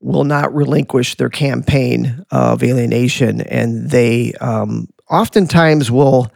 will 0.01 0.25
not 0.25 0.53
relinquish 0.53 1.15
their 1.15 1.29
campaign 1.29 2.23
of 2.29 2.61
alienation, 2.61 3.41
and 3.41 3.89
they 3.89 4.33
um, 4.33 4.87
oftentimes 5.09 5.89
will. 5.89 6.31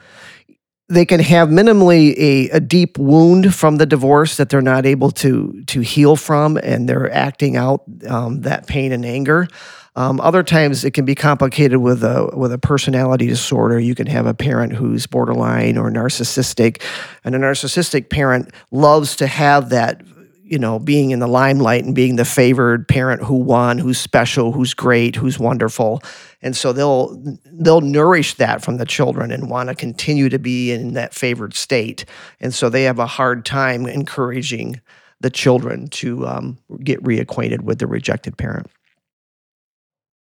They 0.90 1.06
can 1.06 1.20
have 1.20 1.50
minimally 1.50 2.16
a, 2.18 2.50
a 2.52 2.60
deep 2.62 2.98
wound 2.98 3.54
from 3.54 3.76
the 3.76 3.86
divorce 3.86 4.38
that 4.38 4.48
they're 4.48 4.62
not 4.62 4.86
able 4.86 5.12
to 5.12 5.62
to 5.68 5.82
heal 5.82 6.16
from, 6.16 6.58
and 6.58 6.88
they're 6.88 7.14
acting 7.14 7.58
out 7.58 7.84
um, 8.08 8.42
that 8.42 8.68
pain 8.68 8.94
and 8.94 9.06
anger. 9.06 9.50
Um, 9.98 10.22
other 10.22 10.44
times 10.44 10.86
it 10.86 10.92
can 10.92 11.06
be 11.06 11.16
complicated 11.16 11.80
with 11.80 12.04
a 12.04 12.30
with 12.38 12.54
a 12.54 12.60
personality 12.60 13.26
disorder. 13.26 13.80
You 13.80 13.96
can 13.96 14.06
have 14.06 14.28
a 14.28 14.34
parent 14.34 14.74
who's 14.74 15.08
borderline 15.08 15.76
or 15.76 15.90
narcissistic, 15.90 16.84
and 17.24 17.34
a 17.34 17.40
narcissistic 17.40 18.12
parent 18.12 18.52
loves 18.70 19.16
to 19.16 19.26
have 19.26 19.70
that 19.70 20.04
you 20.44 20.60
know 20.60 20.78
being 20.78 21.10
in 21.10 21.18
the 21.18 21.28
limelight 21.28 21.84
and 21.84 21.96
being 21.96 22.16
the 22.16 22.26
favored 22.26 22.88
parent 22.88 23.24
who 23.24 23.38
won, 23.38 23.80
who's 23.80 23.98
special, 23.98 24.52
who's 24.52 24.76
great, 24.76 25.16
who's 25.16 25.40
wonderful, 25.40 26.04
and 26.44 26.56
so 26.56 26.72
they'll 26.72 27.20
they'll 27.46 27.82
nourish 27.82 28.36
that 28.36 28.64
from 28.64 28.78
the 28.78 28.86
children 28.86 29.32
and 29.32 29.50
want 29.50 29.70
to 29.70 29.74
continue 29.74 30.30
to 30.30 30.38
be 30.38 30.72
in 30.72 30.94
that 30.94 31.16
favored 31.16 31.56
state, 31.56 32.06
and 32.40 32.54
so 32.54 32.70
they 32.70 32.84
have 32.84 33.00
a 33.00 33.08
hard 33.08 33.46
time 33.46 33.88
encouraging 33.88 34.80
the 35.22 35.32
children 35.32 35.88
to 35.88 36.28
um, 36.28 36.60
get 36.84 37.02
reacquainted 37.02 37.62
with 37.62 37.80
the 37.80 37.88
rejected 37.88 38.38
parent. 38.38 38.70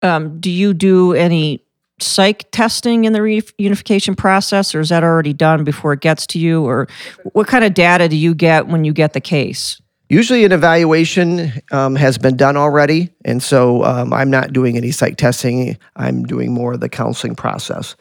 Um, 0.03 0.41
do 0.41 0.51
you 0.51 0.75
do 0.75 1.13
any 1.15 1.65
psych 2.01 2.51
testing 2.51 3.05
in 3.05 3.13
the 3.13 3.21
reunification 3.21 4.17
process, 4.17 4.75
or 4.75 4.81
is 4.81 4.89
that 4.89 5.05
already 5.05 5.33
done 5.33 5.65
before 5.65 5.93
it 5.93 6.01
gets 6.01 6.27
to 6.29 6.39
you? 6.39 6.65
Or 6.65 6.89
what 7.33 7.47
kind 7.47 7.65
of 7.65 7.75
data 7.75 8.09
do 8.09 8.17
you 8.17 8.35
get 8.35 8.67
when 8.67 8.85
you 8.85 8.93
get 8.93 9.13
the 9.13 9.21
case? 9.21 9.81
Usually, 10.11 10.45
an 10.45 10.53
evaluation 10.53 11.53
um, 11.73 11.97
has 11.97 12.19
been 12.19 12.37
done 12.37 12.57
already, 12.57 13.11
and 13.25 13.43
so 13.43 13.85
um, 13.85 14.13
I'm 14.13 14.31
not 14.31 14.53
doing 14.53 14.77
any 14.77 14.91
psych 14.91 15.17
testing. 15.17 15.79
I'm 15.97 16.25
doing 16.25 16.53
more 16.53 16.75
of 16.75 16.81
the 16.81 16.91
counseling 16.91 17.35
process. 17.35 17.97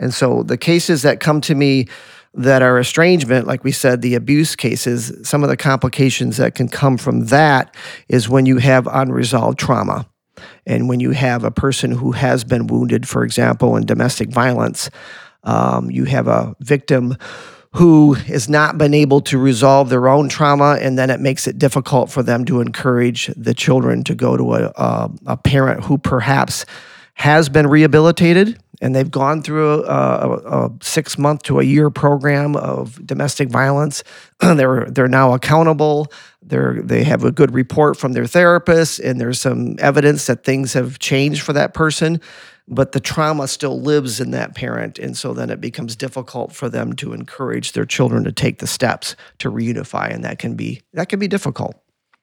And 0.00 0.12
so, 0.12 0.42
the 0.42 0.58
cases 0.58 1.02
that 1.02 1.20
come 1.20 1.40
to 1.42 1.54
me 1.54 1.86
that 2.34 2.62
are 2.62 2.78
estrangement, 2.78 3.46
like 3.46 3.62
we 3.62 3.70
said, 3.70 4.02
the 4.02 4.16
abuse 4.16 4.56
cases, 4.56 5.12
some 5.22 5.44
of 5.44 5.48
the 5.48 5.56
complications 5.56 6.36
that 6.38 6.56
can 6.56 6.68
come 6.68 6.98
from 6.98 7.26
that 7.26 7.74
is 8.08 8.28
when 8.28 8.46
you 8.46 8.58
have 8.58 8.88
unresolved 8.88 9.58
trauma. 9.58 10.08
And 10.66 10.88
when 10.88 11.00
you 11.00 11.10
have 11.12 11.44
a 11.44 11.50
person 11.50 11.90
who 11.92 12.12
has 12.12 12.44
been 12.44 12.66
wounded, 12.66 13.08
for 13.08 13.24
example, 13.24 13.76
in 13.76 13.86
domestic 13.86 14.30
violence, 14.30 14.90
um, 15.42 15.90
you 15.90 16.04
have 16.04 16.26
a 16.26 16.54
victim 16.60 17.16
who 17.72 18.12
has 18.14 18.48
not 18.48 18.78
been 18.78 18.94
able 18.94 19.20
to 19.20 19.36
resolve 19.36 19.88
their 19.88 20.08
own 20.08 20.28
trauma, 20.28 20.78
and 20.80 20.96
then 20.96 21.10
it 21.10 21.20
makes 21.20 21.48
it 21.48 21.58
difficult 21.58 22.08
for 22.08 22.22
them 22.22 22.44
to 22.44 22.60
encourage 22.60 23.26
the 23.36 23.52
children 23.52 24.04
to 24.04 24.14
go 24.14 24.36
to 24.36 24.54
a, 24.54 24.72
a, 24.76 25.10
a 25.26 25.36
parent 25.36 25.84
who 25.84 25.98
perhaps 25.98 26.64
has 27.14 27.48
been 27.48 27.66
rehabilitated 27.66 28.58
and 28.80 28.94
they've 28.94 29.10
gone 29.10 29.42
through 29.42 29.84
a, 29.84 29.88
a, 29.88 30.66
a 30.66 30.70
six 30.82 31.16
month 31.16 31.42
to 31.44 31.60
a 31.60 31.62
year 31.62 31.90
program 31.90 32.56
of 32.56 33.04
domestic 33.06 33.48
violence. 33.48 34.02
they're 34.40 34.86
they're 34.90 35.08
now 35.08 35.32
accountable. 35.32 36.12
They're 36.46 36.80
they 36.82 37.04
have 37.04 37.24
a 37.24 37.32
good 37.32 37.54
report 37.54 37.96
from 37.96 38.12
their 38.12 38.26
therapist, 38.26 39.00
and 39.00 39.20
there's 39.20 39.40
some 39.40 39.76
evidence 39.78 40.26
that 40.26 40.44
things 40.44 40.72
have 40.74 40.98
changed 40.98 41.42
for 41.42 41.52
that 41.52 41.74
person. 41.74 42.20
But 42.66 42.92
the 42.92 43.00
trauma 43.00 43.46
still 43.46 43.80
lives 43.80 44.20
in 44.20 44.30
that 44.30 44.54
parent, 44.54 44.98
and 44.98 45.16
so 45.16 45.34
then 45.34 45.50
it 45.50 45.60
becomes 45.60 45.96
difficult 45.96 46.52
for 46.52 46.68
them 46.70 46.94
to 46.94 47.12
encourage 47.12 47.72
their 47.72 47.84
children 47.84 48.24
to 48.24 48.32
take 48.32 48.58
the 48.58 48.66
steps 48.66 49.16
to 49.38 49.50
reunify, 49.50 50.12
and 50.12 50.24
that 50.24 50.38
can 50.38 50.54
be 50.54 50.80
that 50.92 51.08
can 51.08 51.18
be 51.18 51.28
difficult. 51.28 51.76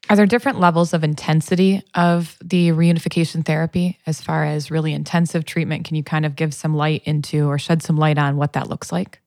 Are 0.10 0.16
there 0.16 0.26
different 0.26 0.60
levels 0.60 0.94
of 0.94 1.04
intensity 1.04 1.84
of 1.94 2.38
the 2.44 2.70
reunification 2.70 3.46
therapy 3.46 4.00
as 4.06 4.20
far 4.20 4.44
as 4.44 4.72
really 4.72 4.94
intensive 4.94 5.46
treatment? 5.46 5.86
Can 5.86 5.96
you 5.96 6.04
kind 6.04 6.26
of 6.26 6.36
give 6.36 6.54
some 6.54 6.76
light 6.76 7.04
into 7.06 7.48
or 7.48 7.60
shed 7.60 7.84
some 7.84 7.98
light 7.98 8.18
on 8.18 8.36
what 8.36 8.54
that 8.54 8.68
looks 8.68 8.92
like? 8.92 9.22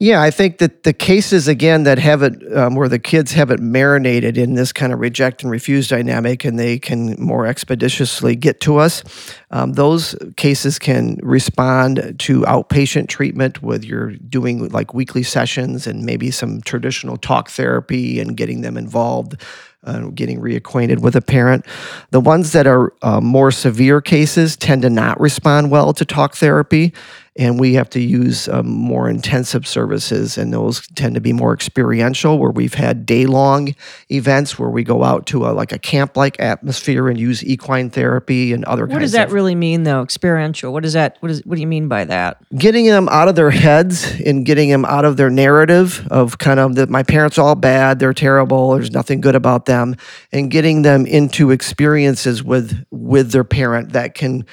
Yeah, 0.00 0.22
I 0.22 0.30
think 0.30 0.58
that 0.58 0.84
the 0.84 0.92
cases 0.92 1.48
again 1.48 1.82
that 1.82 1.98
have 1.98 2.22
it 2.22 2.56
um, 2.56 2.76
where 2.76 2.88
the 2.88 3.00
kids 3.00 3.32
have 3.32 3.50
it 3.50 3.58
marinated 3.58 4.38
in 4.38 4.54
this 4.54 4.72
kind 4.72 4.92
of 4.92 5.00
reject 5.00 5.42
and 5.42 5.50
refuse 5.50 5.88
dynamic, 5.88 6.44
and 6.44 6.56
they 6.56 6.78
can 6.78 7.16
more 7.18 7.46
expeditiously 7.46 8.36
get 8.36 8.60
to 8.60 8.76
us. 8.76 9.02
Um, 9.50 9.72
those 9.72 10.14
cases 10.36 10.78
can 10.78 11.18
respond 11.20 12.14
to 12.20 12.42
outpatient 12.42 13.08
treatment 13.08 13.60
with 13.60 13.84
you're 13.84 14.12
doing 14.12 14.68
like 14.68 14.94
weekly 14.94 15.24
sessions 15.24 15.88
and 15.88 16.06
maybe 16.06 16.30
some 16.30 16.60
traditional 16.60 17.16
talk 17.16 17.50
therapy 17.50 18.20
and 18.20 18.36
getting 18.36 18.60
them 18.60 18.76
involved. 18.76 19.42
Uh, 19.84 20.08
getting 20.08 20.40
reacquainted 20.40 21.00
with 21.00 21.14
a 21.14 21.20
parent. 21.20 21.64
The 22.10 22.18
ones 22.18 22.50
that 22.50 22.66
are 22.66 22.92
uh, 23.00 23.20
more 23.20 23.52
severe 23.52 24.00
cases 24.00 24.56
tend 24.56 24.82
to 24.82 24.90
not 24.90 25.20
respond 25.20 25.70
well 25.70 25.92
to 25.94 26.04
talk 26.04 26.34
therapy, 26.34 26.92
and 27.38 27.58
we 27.58 27.74
have 27.74 27.88
to 27.90 28.00
use 28.00 28.48
um, 28.48 28.68
more 28.68 29.08
intensive 29.08 29.66
services, 29.66 30.36
and 30.36 30.52
those 30.52 30.86
tend 30.88 31.14
to 31.14 31.20
be 31.20 31.32
more 31.32 31.54
experiential, 31.54 32.38
where 32.38 32.50
we've 32.50 32.74
had 32.74 33.06
day 33.06 33.24
long 33.24 33.74
events 34.10 34.58
where 34.58 34.68
we 34.68 34.84
go 34.84 35.04
out 35.04 35.26
to 35.26 35.46
a, 35.46 35.50
like 35.52 35.72
a 35.72 35.78
camp 35.78 36.16
like 36.16 36.38
atmosphere 36.40 37.08
and 37.08 37.18
use 37.18 37.42
equine 37.44 37.88
therapy 37.88 38.52
and 38.52 38.64
other 38.66 38.82
kinds 38.82 38.82
of 38.82 38.88
things. 38.88 38.94
What 38.96 39.00
does 39.00 39.12
that 39.12 39.30
really 39.30 39.54
mean, 39.54 39.84
though? 39.84 40.02
Experiential. 40.02 40.72
What 40.72 40.84
is 40.84 40.92
that? 40.92 41.16
What 41.20 41.30
is? 41.30 41.40
What 41.46 41.54
do 41.54 41.60
you 41.62 41.66
mean 41.66 41.88
by 41.88 42.04
that? 42.04 42.42
getting 42.58 42.86
them 42.86 43.08
out 43.08 43.28
of 43.28 43.34
their 43.36 43.50
heads 43.50 44.20
and 44.24 44.44
getting 44.44 44.68
them 44.70 44.84
out 44.84 45.04
of 45.04 45.16
their 45.16 45.30
narrative 45.30 46.06
of 46.10 46.38
kind 46.38 46.58
of 46.60 46.74
that 46.74 46.88
my 46.88 47.02
parents 47.02 47.38
are 47.38 47.46
all 47.46 47.54
bad, 47.54 47.98
they're 47.98 48.12
terrible, 48.12 48.72
there's 48.72 48.90
nothing 48.90 49.20
good 49.20 49.34
about 49.34 49.66
them, 49.66 49.96
and 50.32 50.50
getting 50.50 50.82
them 50.82 51.06
into 51.06 51.50
experiences 51.50 52.42
with 52.42 52.84
with 52.90 53.30
their 53.30 53.44
parent 53.44 53.92
that 53.92 54.14
can 54.14 54.44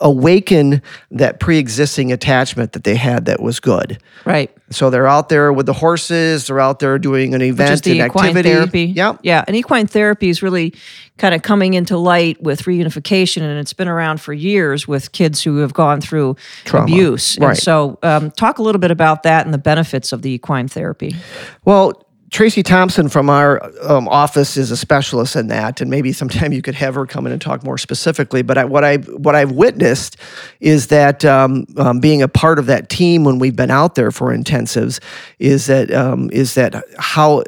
awaken 0.00 0.80
that 1.10 1.40
pre-existing 1.40 2.12
attachment 2.12 2.72
that 2.72 2.84
they 2.84 2.94
had 2.94 3.24
that 3.24 3.40
was 3.42 3.58
good. 3.58 3.98
Right. 4.24 4.50
So 4.70 4.90
they're 4.90 5.08
out 5.08 5.28
there 5.28 5.52
with 5.52 5.66
the 5.66 5.72
horses. 5.72 6.46
They're 6.46 6.60
out 6.60 6.78
there 6.78 6.98
doing 6.98 7.34
an 7.34 7.42
event 7.42 7.84
and 7.86 7.96
equine 7.96 8.26
activity. 8.26 8.48
therapy. 8.50 8.84
Yep. 8.84 9.20
Yeah. 9.22 9.44
And 9.48 9.56
equine 9.56 9.86
therapy 9.88 10.28
is 10.28 10.42
really 10.42 10.72
kind 11.16 11.34
of 11.34 11.42
coming 11.42 11.74
into 11.74 11.96
light 11.96 12.40
with 12.40 12.62
reunification, 12.62 13.42
and 13.42 13.58
it's 13.58 13.72
been 13.72 13.88
around 13.88 14.20
for 14.20 14.32
years 14.32 14.86
with 14.86 15.10
kids 15.10 15.42
who 15.42 15.56
have 15.58 15.74
gone 15.74 16.00
through 16.00 16.36
Trauma. 16.64 16.84
abuse. 16.84 17.36
And 17.36 17.46
Right. 17.46 17.56
so, 17.56 17.98
um, 18.04 18.30
talk 18.30 18.58
a 18.58 18.62
little 18.62 18.78
bit 18.80 18.92
about 18.92 19.24
that 19.24 19.44
and 19.44 19.52
the 19.52 19.58
benefits 19.58 20.12
of 20.12 20.22
the 20.22 20.30
equine 20.30 20.68
therapy. 20.68 21.16
Well, 21.64 22.04
Tracy 22.30 22.62
Thompson 22.62 23.08
from 23.08 23.30
our 23.30 23.62
um, 23.82 24.06
office 24.08 24.56
is 24.56 24.70
a 24.70 24.76
specialist 24.76 25.34
in 25.34 25.48
that, 25.48 25.80
and 25.80 25.90
maybe 25.90 26.12
sometime 26.12 26.52
you 26.52 26.60
could 26.60 26.74
have 26.74 26.94
her 26.94 27.06
come 27.06 27.26
in 27.26 27.32
and 27.32 27.40
talk 27.40 27.64
more 27.64 27.78
specifically. 27.78 28.42
But 28.42 28.58
I, 28.58 28.64
what 28.64 28.84
I 28.84 28.96
what 28.96 29.34
I've 29.34 29.52
witnessed 29.52 30.16
is 30.60 30.88
that 30.88 31.24
um, 31.24 31.66
um, 31.76 32.00
being 32.00 32.20
a 32.22 32.28
part 32.28 32.58
of 32.58 32.66
that 32.66 32.90
team 32.90 33.24
when 33.24 33.38
we've 33.38 33.56
been 33.56 33.70
out 33.70 33.94
there 33.94 34.10
for 34.10 34.36
intensives 34.36 35.00
is 35.38 35.66
that 35.66 35.90
um, 35.90 36.28
is 36.30 36.54
that 36.54 36.84
how 36.98 37.44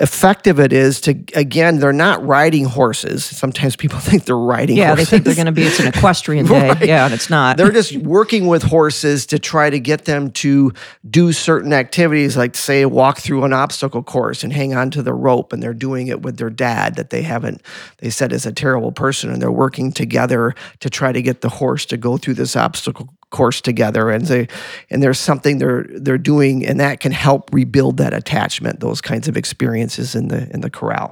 effective 0.00 0.58
it 0.58 0.72
is 0.72 1.00
to 1.00 1.10
again 1.34 1.78
they're 1.78 1.92
not 1.92 2.24
riding 2.26 2.64
horses 2.64 3.24
sometimes 3.24 3.76
people 3.76 3.98
think 4.00 4.24
they're 4.24 4.36
riding 4.36 4.76
Yeah, 4.76 4.88
horses 4.88 5.08
they 5.08 5.10
think 5.10 5.24
they're 5.24 5.34
going 5.36 5.46
to 5.46 5.52
be, 5.52 5.62
it's 5.62 5.78
an 5.78 5.86
equestrian 5.86 6.46
day. 6.48 6.68
Right. 6.70 6.84
Yeah, 6.86 7.04
and 7.04 7.14
it's 7.14 7.30
not. 7.30 7.56
they're 7.56 7.70
just 7.70 7.96
working 7.98 8.48
with 8.48 8.64
horses 8.64 9.24
to 9.26 9.38
try 9.38 9.70
to 9.70 9.78
get 9.78 10.04
them 10.04 10.32
to 10.32 10.72
do 11.08 11.32
certain 11.32 11.72
activities 11.72 12.36
like 12.36 12.56
say 12.56 12.84
walk 12.86 13.18
through 13.18 13.44
an 13.44 13.52
obstacle 13.52 14.02
course 14.02 14.42
and 14.42 14.52
hang 14.52 14.74
on 14.74 14.90
to 14.90 15.02
the 15.02 15.12
rope 15.14 15.52
and 15.52 15.62
they're 15.62 15.72
doing 15.72 16.08
it 16.08 16.22
with 16.22 16.38
their 16.38 16.50
dad 16.50 16.96
that 16.96 17.10
they 17.10 17.22
haven't 17.22 17.62
they 17.98 18.10
said 18.10 18.32
is 18.32 18.46
a 18.46 18.52
terrible 18.52 18.90
person 18.90 19.30
and 19.30 19.40
they're 19.40 19.52
working 19.52 19.92
together 19.92 20.54
to 20.80 20.90
try 20.90 21.12
to 21.12 21.22
get 21.22 21.40
the 21.40 21.48
horse 21.48 21.86
to 21.86 21.96
go 21.96 22.16
through 22.16 22.34
this 22.34 22.56
obstacle 22.56 23.14
course 23.34 23.60
together 23.60 24.10
and 24.10 24.26
they 24.26 24.46
and 24.90 25.02
there's 25.02 25.20
something 25.20 25.58
they're 25.58 25.86
they're 26.04 26.24
doing 26.34 26.64
and 26.64 26.78
that 26.80 27.00
can 27.00 27.12
help 27.12 27.50
rebuild 27.52 27.96
that 27.98 28.14
attachment 28.14 28.80
those 28.80 29.00
kinds 29.00 29.28
of 29.28 29.36
experiences 29.36 30.14
in 30.14 30.28
the 30.28 30.48
in 30.54 30.60
the 30.60 30.70
corral 30.70 31.08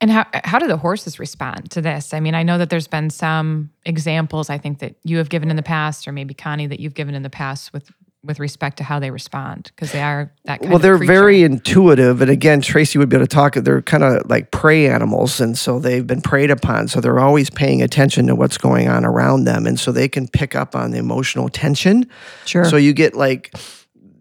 And 0.00 0.10
how 0.10 0.24
how 0.44 0.58
do 0.58 0.68
the 0.68 0.76
horses 0.76 1.18
respond 1.18 1.70
to 1.70 1.80
this? 1.80 2.14
I 2.14 2.20
mean, 2.20 2.34
I 2.34 2.44
know 2.44 2.58
that 2.58 2.70
there's 2.70 2.88
been 2.88 3.10
some 3.10 3.70
examples 3.84 4.48
I 4.50 4.58
think 4.58 4.78
that 4.78 4.94
you 5.02 5.18
have 5.18 5.28
given 5.28 5.50
in 5.50 5.56
the 5.56 5.68
past, 5.76 6.06
or 6.06 6.12
maybe 6.12 6.34
Connie 6.34 6.68
that 6.68 6.78
you've 6.80 6.94
given 6.94 7.14
in 7.14 7.22
the 7.22 7.30
past 7.30 7.72
with 7.72 7.90
with 8.24 8.40
respect 8.40 8.78
to 8.78 8.84
how 8.84 8.98
they 8.98 9.10
respond 9.10 9.70
because 9.74 9.92
they 9.92 10.02
are 10.02 10.32
that 10.44 10.60
kind 10.60 10.70
well 10.70 10.80
they're 10.80 10.98
very 10.98 11.42
intuitive 11.42 12.20
and 12.20 12.30
again 12.30 12.60
tracy 12.60 12.98
would 12.98 13.08
be 13.08 13.16
able 13.16 13.24
to 13.24 13.32
talk 13.32 13.54
they're 13.54 13.82
kind 13.82 14.02
of 14.02 14.28
like 14.28 14.50
prey 14.50 14.88
animals 14.88 15.40
and 15.40 15.56
so 15.56 15.78
they've 15.78 16.06
been 16.06 16.20
preyed 16.20 16.50
upon 16.50 16.88
so 16.88 17.00
they're 17.00 17.20
always 17.20 17.48
paying 17.48 17.80
attention 17.80 18.26
to 18.26 18.34
what's 18.34 18.58
going 18.58 18.88
on 18.88 19.04
around 19.04 19.44
them 19.44 19.66
and 19.66 19.78
so 19.78 19.92
they 19.92 20.08
can 20.08 20.26
pick 20.26 20.56
up 20.56 20.74
on 20.74 20.90
the 20.90 20.98
emotional 20.98 21.48
tension 21.48 22.08
sure. 22.44 22.64
so 22.64 22.76
you 22.76 22.92
get 22.92 23.14
like 23.14 23.54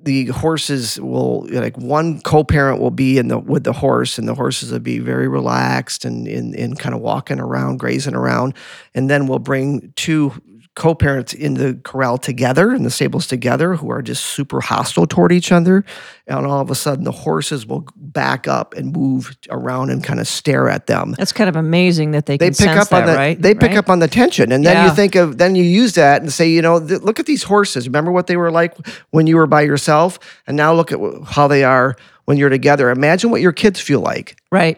the 0.04 0.28
horses 0.28 1.02
will 1.02 1.48
like 1.50 1.78
one 1.78 2.22
co-parent 2.22 2.80
will 2.80 2.92
be 2.92 3.18
in 3.18 3.28
the 3.28 3.38
with 3.38 3.64
the 3.64 3.74
horse 3.74 4.20
and 4.20 4.28
the 4.28 4.36
horses 4.36 4.72
will 4.72 4.80
be 4.80 5.00
very 5.00 5.28
relaxed 5.28 6.06
and 6.06 6.28
in 6.28 6.56
and 6.56 6.80
kind 6.80 6.94
of 6.94 7.02
walking 7.02 7.40
around 7.40 7.78
grazing 7.78 8.16
around 8.16 8.54
and 8.94 9.10
then 9.10 9.28
we'll 9.28 9.40
bring 9.40 9.92
two 9.96 10.32
co-parents 10.78 11.34
in 11.34 11.56
the 11.56 11.78
corral 11.84 12.18
together 12.20 12.72
in 12.72 12.84
the 12.84 12.90
stables 12.92 13.26
together 13.26 13.76
who 13.76 13.90
are 13.90 14.02
just 14.04 14.24
super 14.28 14.62
hostile 14.62 15.08
toward 15.08 15.32
each 15.32 15.52
other 15.52 15.84
and 16.28 16.46
all 16.46 16.62
of 16.62 16.70
a 16.70 16.76
sudden 16.76 17.04
the 17.04 17.12
horses 17.12 17.66
will 17.66 17.84
back 17.96 18.48
up 18.48 18.76
and 18.76 18.94
move 18.94 19.36
around 19.50 19.90
and 19.90 20.04
kind 20.04 20.20
of 20.20 20.28
stare 20.28 20.70
at 20.70 20.86
them 20.86 21.16
That's 21.18 21.34
kind 21.34 21.50
of 21.50 21.56
amazing 21.56 22.12
that 22.12 22.28
they 22.28 22.38
they 22.38 22.50
can 22.50 22.56
pick 22.56 22.76
sense 22.76 22.92
up 22.92 22.94
on 22.94 23.08
the 23.08 23.16
right? 23.16 23.42
they 23.42 23.56
pick 23.56 23.72
Right? 23.72 23.78
up 23.80 23.90
on 23.90 23.98
the 24.00 24.08
tension 24.08 24.52
and 24.52 24.64
then 24.64 24.76
Yeah. 24.76 24.86
you 24.90 24.96
think 24.96 25.16
of 25.16 25.40
then 25.40 25.56
you 25.56 25.64
use 25.64 25.94
that 25.96 26.22
and 26.22 26.32
say 26.32 26.48
you 26.48 26.62
know 26.62 26.80
th- 26.80 27.02
look 27.02 27.20
at 27.20 27.26
these 27.26 27.42
horses 27.44 27.88
remember 27.88 28.12
what 28.12 28.28
they 28.28 28.38
were 28.38 28.52
like 28.52 28.78
when 29.10 29.26
you 29.26 29.36
were 29.36 29.48
by 29.48 29.64
yourself 29.64 30.20
and 30.46 30.56
now 30.56 30.74
look 30.74 30.92
at 30.92 31.00
wh- 31.00 31.26
how 31.28 31.48
they 31.48 31.64
are 31.64 31.96
when 32.26 32.38
you're 32.38 32.50
together 32.50 32.92
imagine 32.92 33.32
what 33.32 33.42
your 33.42 33.52
kids 33.52 33.80
feel 33.82 34.00
like 34.02 34.38
Right. 34.52 34.78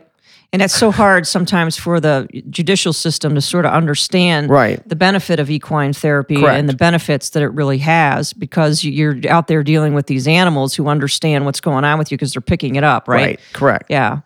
And 0.51 0.63
it's 0.63 0.73
so 0.73 0.89
hard 0.89 1.27
sometimes 1.27 1.77
for 1.77 1.99
the 1.99 2.27
judicial 2.49 2.91
system 2.91 3.35
to 3.35 3.41
sort 3.41 3.65
of 3.65 3.71
understand 3.73 4.49
Right. 4.49 4.87
the 4.89 4.95
benefit 4.95 5.39
of 5.39 5.49
equine 5.51 5.93
therapy 5.93 6.37
Correct. 6.37 6.57
and 6.59 6.67
the 6.67 6.73
benefits 6.73 7.29
that 7.29 7.43
it 7.43 7.49
really 7.53 7.77
has 7.79 8.33
because 8.33 8.83
you- 8.83 8.91
you're 8.91 9.31
out 9.31 9.47
there 9.47 9.61
dealing 9.61 9.93
with 9.93 10.07
these 10.07 10.27
animals 10.27 10.73
who 10.73 10.87
understand 10.87 11.45
what's 11.45 11.61
going 11.61 11.83
on 11.85 11.99
with 11.99 12.11
you 12.11 12.17
because 12.17 12.33
they're 12.33 12.41
picking 12.41 12.75
it 12.77 12.83
up, 12.83 13.07
right? 13.07 13.21
right? 13.25 13.39
correct 13.53 13.85
Yeah. 13.89 14.19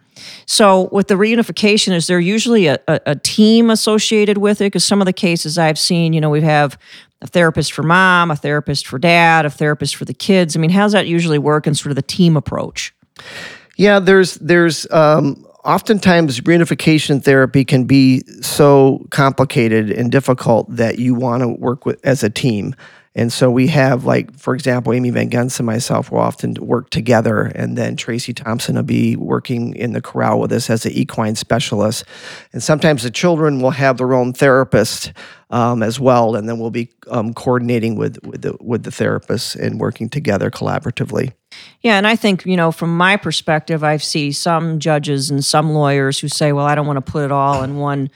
So 0.46 0.88
with 0.94 1.08
the 1.10 1.16
reunification, 1.16 1.92
is 1.94 2.08
there 2.08 2.20
usually 2.20 2.68
a, 2.68 2.78
a, 2.88 3.00
a 3.08 3.16
team 3.16 3.70
associated 3.70 4.38
with 4.38 4.62
it? 4.62 4.66
Because 4.66 4.86
some 4.86 5.02
of 5.02 5.06
the 5.06 5.12
cases 5.14 5.58
I've 5.58 5.80
seen, 5.80 6.14
you 6.14 6.22
know, 6.22 6.30
we 6.30 6.40
have 6.42 6.78
a 7.22 7.28
therapist 7.28 7.74
for 7.74 7.84
mom, 7.84 8.32
a 8.32 8.36
therapist 8.38 8.88
for 8.88 8.98
dad, 9.00 9.46
a 9.46 9.50
therapist 9.50 9.96
for 9.98 10.06
the 10.06 10.14
kids. 10.14 10.56
I 10.56 10.60
mean, 10.60 10.70
how's 10.70 10.92
that 10.94 11.08
usually 11.08 11.40
work 11.40 11.68
in 11.68 11.74
sort 11.76 11.92
of 11.92 11.96
the 11.98 12.02
team 12.04 12.38
approach? 12.38 12.94
Yeah, 13.76 14.00
there's 14.00 14.36
there's 14.36 14.90
um, 14.92 15.46
oftentimes 15.66 16.42
reunification 16.42 17.24
therapy 17.24 17.64
can 17.66 17.86
be 17.86 18.22
so 18.42 19.06
complicated 19.10 19.92
and 19.92 20.12
difficult 20.12 20.68
that 20.76 21.00
you 21.00 21.16
want 21.16 21.42
to 21.42 21.48
work 21.48 21.86
with 21.86 22.00
as 22.06 22.24
a 22.24 22.30
team. 22.30 22.76
And 23.16 23.32
so 23.32 23.52
we 23.52 23.68
have 23.68 24.06
like, 24.06 24.36
for 24.38 24.56
example, 24.56 24.92
Amy 24.92 25.12
Van 25.12 25.30
Gens 25.30 25.60
and 25.60 25.68
myself 25.68 26.12
will 26.12 26.20
often 26.20 26.56
work 26.56 26.90
together, 26.90 27.52
and 27.56 27.78
then 27.78 27.96
Tracy 27.96 28.34
Thompson 28.34 28.76
will 28.76 28.84
be 28.84 29.16
working 29.16 29.76
in 29.76 29.94
the 29.94 30.02
corral 30.02 30.40
with 30.40 30.52
us 30.52 30.70
as 30.70 30.86
an 30.86 30.94
equine 30.94 31.36
specialist. 31.36 32.06
And 32.54 32.64
sometimes 32.64 33.04
the 33.04 33.12
children 33.12 33.62
will 33.62 33.72
have 33.72 33.98
their 33.98 34.14
own 34.14 34.34
therapist 34.34 35.14
um, 35.52 35.84
as 35.84 36.00
well, 36.00 36.36
and 36.36 36.50
then 36.50 36.58
we'll 36.58 36.72
be 36.72 36.90
um, 37.10 37.34
coordinating 37.34 37.96
with 37.96 38.18
with 38.24 38.42
the 38.42 38.58
with 38.60 38.84
the 38.84 38.92
therapist 38.92 39.56
and 39.56 39.80
working 39.80 40.10
together 40.10 40.50
collaboratively. 40.50 41.34
Yeah, 41.82 41.98
and 41.98 42.08
I 42.08 42.16
think, 42.16 42.46
you 42.48 42.58
know, 42.58 42.72
from 42.72 42.98
my 42.98 43.16
perspective, 43.18 43.84
I 43.84 43.98
see 43.98 44.32
some 44.32 44.80
judges 44.80 45.30
and 45.30 45.46
some 45.46 45.74
lawyers 45.74 46.20
who 46.20 46.28
say, 46.28 46.52
well, 46.52 46.66
I 46.66 46.74
don't 46.74 46.88
want 46.88 47.06
to 47.06 47.12
put 47.12 47.26
it 47.26 47.32
all 47.32 47.62
in 47.62 47.78
one 47.78 48.10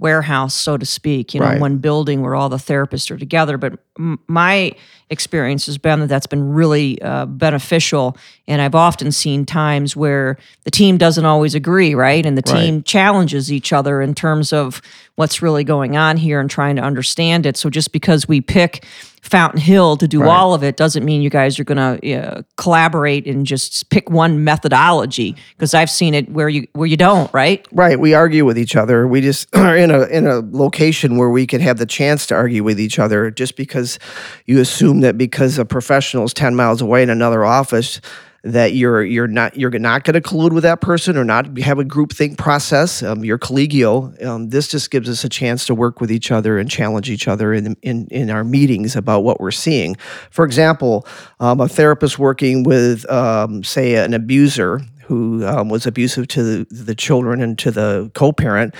warehouse, 0.00 0.54
so 0.54 0.76
to 0.76 0.86
speak, 0.86 1.34
you 1.34 1.40
know, 1.40 1.46
Right. 1.46 1.60
one 1.60 1.76
building 1.78 2.22
where 2.22 2.34
all 2.34 2.48
the 2.48 2.56
therapists 2.56 3.10
are 3.10 3.16
together. 3.18 3.56
But 3.58 3.74
m- 3.98 4.18
my 4.28 4.72
experience 5.10 5.66
has 5.66 5.76
been 5.78 6.00
that 6.00 6.06
that's 6.08 6.26
been 6.26 6.52
really 6.52 7.00
uh, 7.02 7.26
beneficial. 7.26 8.16
And 8.48 8.62
I've 8.62 8.74
often 8.74 9.12
seen 9.12 9.44
times 9.44 9.96
where 9.96 10.38
the 10.64 10.70
team 10.70 10.96
doesn't 10.98 11.24
always 11.24 11.54
agree, 11.54 11.94
right? 11.94 12.24
And 12.24 12.38
the 12.38 12.42
Right. 12.52 12.60
team 12.60 12.82
challenges 12.82 13.52
each 13.52 13.72
other 13.72 14.00
in 14.00 14.14
terms 14.14 14.52
of 14.52 14.80
what's 15.20 15.42
really 15.42 15.64
going 15.64 15.98
on 15.98 16.16
here 16.16 16.40
and 16.40 16.48
trying 16.48 16.76
to 16.76 16.82
understand 16.82 17.44
it. 17.44 17.54
So 17.58 17.68
just 17.68 17.92
because 17.92 18.26
we 18.26 18.40
pick 18.40 18.86
Fountain 19.20 19.60
Hill 19.60 19.98
to 19.98 20.08
do 20.08 20.22
Right. 20.22 20.30
all 20.30 20.54
of 20.54 20.64
it 20.64 20.78
doesn't 20.78 21.04
mean 21.04 21.20
you 21.20 21.28
guys 21.28 21.60
are 21.60 21.64
going 21.64 21.76
to 22.00 22.14
uh, 22.14 22.42
collaborate 22.56 23.26
and 23.26 23.44
just 23.44 23.90
pick 23.90 24.08
one 24.08 24.44
methodology 24.44 25.36
because 25.50 25.74
I've 25.74 25.90
seen 25.90 26.14
it 26.14 26.30
where 26.30 26.48
you 26.48 26.66
where 26.72 26.86
you 26.86 26.96
don't, 26.96 27.30
right? 27.34 27.66
Right, 27.70 28.00
we 28.00 28.14
argue 28.14 28.46
with 28.46 28.56
each 28.56 28.76
other. 28.76 29.06
We 29.06 29.20
just 29.20 29.46
are 29.54 29.76
in 29.76 29.90
a 29.90 30.04
in 30.06 30.26
a 30.26 30.40
location 30.52 31.18
where 31.18 31.28
we 31.28 31.46
can 31.46 31.60
have 31.60 31.76
the 31.76 31.84
chance 31.84 32.24
to 32.28 32.34
argue 32.34 32.64
with 32.64 32.80
each 32.80 32.98
other. 32.98 33.30
Just 33.30 33.56
because 33.58 33.98
you 34.46 34.58
assume 34.58 35.00
that 35.00 35.18
because 35.18 35.58
a 35.58 35.66
professional 35.66 36.24
is 36.24 36.32
ten 36.32 36.54
miles 36.56 36.80
away 36.80 37.02
in 37.02 37.10
another 37.10 37.44
office, 37.44 38.00
that 38.42 38.74
you're 38.74 39.02
you're 39.02 39.26
not 39.26 39.56
you're 39.56 39.70
not 39.70 40.04
going 40.04 40.14
to 40.14 40.20
collude 40.20 40.52
with 40.52 40.62
that 40.62 40.80
person 40.80 41.16
or 41.16 41.24
not 41.24 41.58
have 41.58 41.78
a 41.78 41.84
group 41.84 42.12
think 42.12 42.38
process. 42.38 43.02
Um, 43.02 43.24
you're 43.24 43.38
collegial. 43.38 44.22
Um, 44.24 44.48
this 44.48 44.68
just 44.68 44.90
gives 44.90 45.08
us 45.08 45.24
a 45.24 45.28
chance 45.28 45.66
to 45.66 45.74
work 45.74 46.00
with 46.00 46.10
each 46.10 46.30
other 46.30 46.58
and 46.58 46.70
challenge 46.70 47.10
each 47.10 47.28
other 47.28 47.52
in 47.52 47.76
in 47.82 48.06
in 48.08 48.30
our 48.30 48.44
meetings 48.44 48.96
about 48.96 49.24
what 49.24 49.40
we're 49.40 49.50
seeing. 49.50 49.96
For 50.30 50.44
example, 50.44 51.06
um, 51.38 51.60
a 51.60 51.68
therapist 51.68 52.18
working 52.18 52.62
with 52.62 53.08
um, 53.10 53.62
say 53.62 53.94
an 53.96 54.14
abuser 54.14 54.80
who 55.10 55.44
um, 55.44 55.68
was 55.68 55.88
abusive 55.88 56.28
to 56.28 56.64
the, 56.66 56.94
children 56.94 57.42
and 57.42 57.58
to 57.58 57.72
the 57.72 58.08
co-parent 58.14 58.72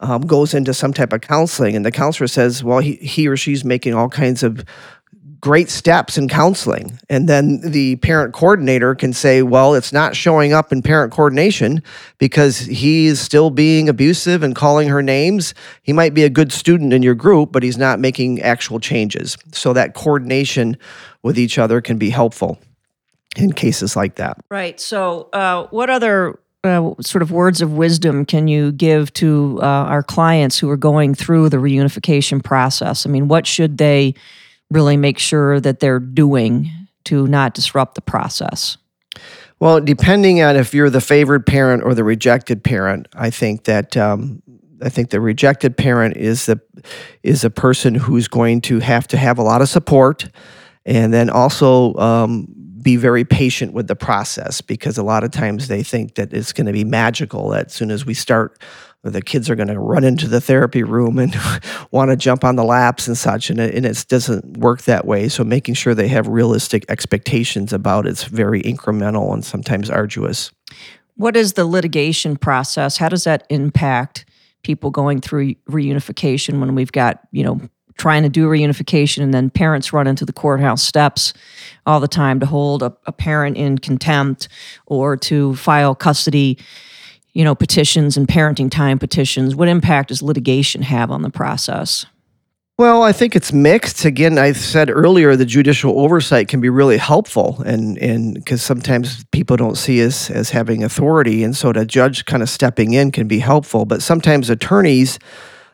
um, 0.00 0.20
goes 0.20 0.52
into 0.52 0.74
some 0.74 0.92
type 0.92 1.14
of 1.14 1.22
counseling 1.22 1.74
and 1.74 1.86
the 1.86 1.90
counselor 1.90 2.26
says 2.26 2.62
well 2.62 2.80
he, 2.80 2.96
he 2.96 3.26
or 3.26 3.38
she's 3.38 3.64
making 3.64 3.94
all 3.94 4.10
kinds 4.10 4.42
of 4.42 4.62
great 5.40 5.70
steps 5.70 6.18
in 6.18 6.28
counseling 6.28 6.98
and 7.08 7.28
then 7.28 7.60
the 7.60 7.96
parent 7.96 8.34
coordinator 8.34 8.94
can 8.94 9.12
say 9.12 9.42
well 9.42 9.74
it's 9.74 9.92
not 9.92 10.16
showing 10.16 10.52
up 10.52 10.72
in 10.72 10.82
parent 10.82 11.12
coordination 11.12 11.82
because 12.18 12.58
he 12.58 13.06
is 13.06 13.20
still 13.20 13.50
being 13.50 13.88
abusive 13.88 14.42
and 14.42 14.56
calling 14.56 14.88
her 14.88 15.02
names 15.02 15.54
he 15.82 15.92
might 15.92 16.14
be 16.14 16.24
a 16.24 16.30
good 16.30 16.52
student 16.52 16.92
in 16.92 17.02
your 17.02 17.14
group 17.14 17.52
but 17.52 17.62
he's 17.62 17.78
not 17.78 18.00
making 18.00 18.40
actual 18.40 18.80
changes 18.80 19.36
so 19.52 19.72
that 19.72 19.94
coordination 19.94 20.76
with 21.22 21.38
each 21.38 21.58
other 21.58 21.80
can 21.80 21.98
be 21.98 22.10
helpful 22.10 22.58
in 23.36 23.52
cases 23.52 23.94
like 23.94 24.16
that 24.16 24.36
Right. 24.50 24.80
So, 24.80 25.28
uh, 25.32 25.66
what 25.70 25.90
other 25.90 26.38
uh, 26.64 26.94
sort 27.00 27.22
of 27.22 27.30
words 27.30 27.60
of 27.60 27.74
wisdom 27.74 28.24
can 28.24 28.48
you 28.48 28.72
give 28.72 29.12
to 29.14 29.58
uh, 29.62 29.66
our 29.66 30.02
clients 30.02 30.58
who 30.58 30.68
are 30.70 30.76
going 30.76 31.14
through 31.14 31.48
the 31.48 31.58
reunification 31.58 32.42
process? 32.42 33.06
I 33.06 33.10
mean, 33.10 33.28
what 33.28 33.46
should 33.46 33.78
they 33.78 34.14
really 34.70 34.96
make 34.96 35.18
sure 35.18 35.60
that 35.60 35.80
they're 35.80 36.00
doing 36.00 36.70
to 37.04 37.26
not 37.26 37.54
disrupt 37.54 37.94
the 37.94 38.00
process? 38.00 38.76
Well, 39.60 39.80
depending 39.80 40.42
on 40.42 40.56
if 40.56 40.72
you're 40.72 40.90
the 40.90 41.00
favored 41.00 41.44
parent 41.46 41.82
or 41.82 41.94
the 41.94 42.04
rejected 42.04 42.62
parent, 42.62 43.08
I 43.14 43.30
think 43.30 43.64
that 43.64 43.96
um, 43.96 44.42
I 44.82 44.88
think 44.88 45.10
the 45.10 45.20
rejected 45.20 45.76
parent 45.76 46.16
is 46.16 46.46
the 46.46 46.60
is 47.22 47.44
a 47.44 47.50
person 47.50 47.94
who's 47.94 48.28
going 48.28 48.60
to 48.62 48.78
have 48.78 49.08
to 49.08 49.16
have 49.16 49.38
a 49.38 49.42
lot 49.42 49.60
of 49.60 49.68
support, 49.68 50.30
and 50.86 51.12
then 51.12 51.28
also 51.28 51.94
um, 51.94 52.54
be 52.82 52.96
very 52.96 53.24
patient 53.24 53.72
with 53.72 53.88
the 53.88 53.96
process 53.96 54.60
because 54.60 54.98
a 54.98 55.02
lot 55.02 55.24
of 55.24 55.30
times 55.30 55.68
they 55.68 55.82
think 55.82 56.14
that 56.14 56.32
it's 56.32 56.52
going 56.52 56.66
to 56.66 56.72
be 56.72 56.84
magical. 56.84 57.50
That 57.50 57.66
as 57.66 57.72
soon 57.72 57.90
as 57.90 58.04
we 58.04 58.14
start, 58.14 58.60
the 59.02 59.22
kids 59.22 59.48
are 59.48 59.56
going 59.56 59.68
to 59.68 59.78
run 59.78 60.04
into 60.04 60.28
the 60.28 60.40
therapy 60.40 60.82
room 60.82 61.18
and 61.18 61.34
want 61.90 62.10
to 62.10 62.16
jump 62.16 62.44
on 62.44 62.56
the 62.56 62.64
laps 62.64 63.06
and 63.06 63.16
such, 63.16 63.50
and 63.50 63.60
it, 63.60 63.74
and 63.74 63.86
it 63.86 64.04
doesn't 64.08 64.58
work 64.58 64.82
that 64.82 65.06
way. 65.06 65.28
So 65.28 65.44
making 65.44 65.74
sure 65.74 65.94
they 65.94 66.08
have 66.08 66.26
realistic 66.28 66.84
expectations 66.88 67.72
about 67.72 68.06
it's 68.06 68.24
very 68.24 68.62
incremental 68.62 69.32
and 69.32 69.44
sometimes 69.44 69.90
arduous. 69.90 70.50
What 71.14 71.36
is 71.36 71.54
the 71.54 71.64
litigation 71.64 72.36
process? 72.36 72.96
How 72.96 73.08
does 73.08 73.24
that 73.24 73.44
impact 73.50 74.24
people 74.62 74.90
going 74.90 75.20
through 75.20 75.54
reunification 75.68 76.60
when 76.60 76.74
we've 76.74 76.92
got, 76.92 77.20
you 77.32 77.44
know, 77.44 77.60
trying 77.98 78.22
to 78.22 78.28
do 78.28 78.48
reunification 78.48 79.22
and 79.22 79.34
then 79.34 79.50
parents 79.50 79.92
run 79.92 80.06
into 80.06 80.24
the 80.24 80.32
courthouse 80.32 80.82
steps 80.82 81.34
all 81.84 82.00
the 82.00 82.08
time 82.08 82.40
to 82.40 82.46
hold 82.46 82.82
a, 82.82 82.96
a 83.06 83.12
parent 83.12 83.56
in 83.56 83.76
contempt 83.76 84.48
or 84.86 85.16
to 85.16 85.54
file 85.56 85.94
custody 85.94 86.56
you 87.34 87.44
know 87.44 87.54
petitions 87.54 88.16
and 88.16 88.26
parenting 88.28 88.70
time 88.70 88.98
petitions 88.98 89.54
what 89.54 89.68
impact 89.68 90.08
does 90.08 90.22
litigation 90.22 90.82
have 90.82 91.10
on 91.10 91.22
the 91.22 91.30
process 91.30 92.06
well, 92.80 93.02
I 93.02 93.10
think 93.10 93.34
it's 93.34 93.52
mixed. 93.52 94.04
Again, 94.04 94.38
I 94.38 94.52
said 94.52 94.88
earlier 94.88 95.34
the 95.34 95.44
judicial 95.44 95.98
oversight 95.98 96.46
can 96.46 96.60
be 96.60 96.68
really 96.68 96.96
helpful, 96.96 97.60
and 97.66 97.98
and 97.98 98.34
because 98.34 98.62
sometimes 98.62 99.24
people 99.32 99.56
don't 99.56 99.76
see 99.76 100.04
us 100.04 100.30
as 100.30 100.50
having 100.50 100.84
authority, 100.84 101.42
and 101.42 101.56
so 101.56 101.72
the 101.72 101.84
judge 101.84 102.24
kind 102.26 102.40
of 102.40 102.48
stepping 102.48 102.92
in 102.92 103.10
can 103.10 103.26
be 103.26 103.40
helpful. 103.40 103.84
But 103.84 104.00
sometimes 104.00 104.48
attorneys 104.48 105.18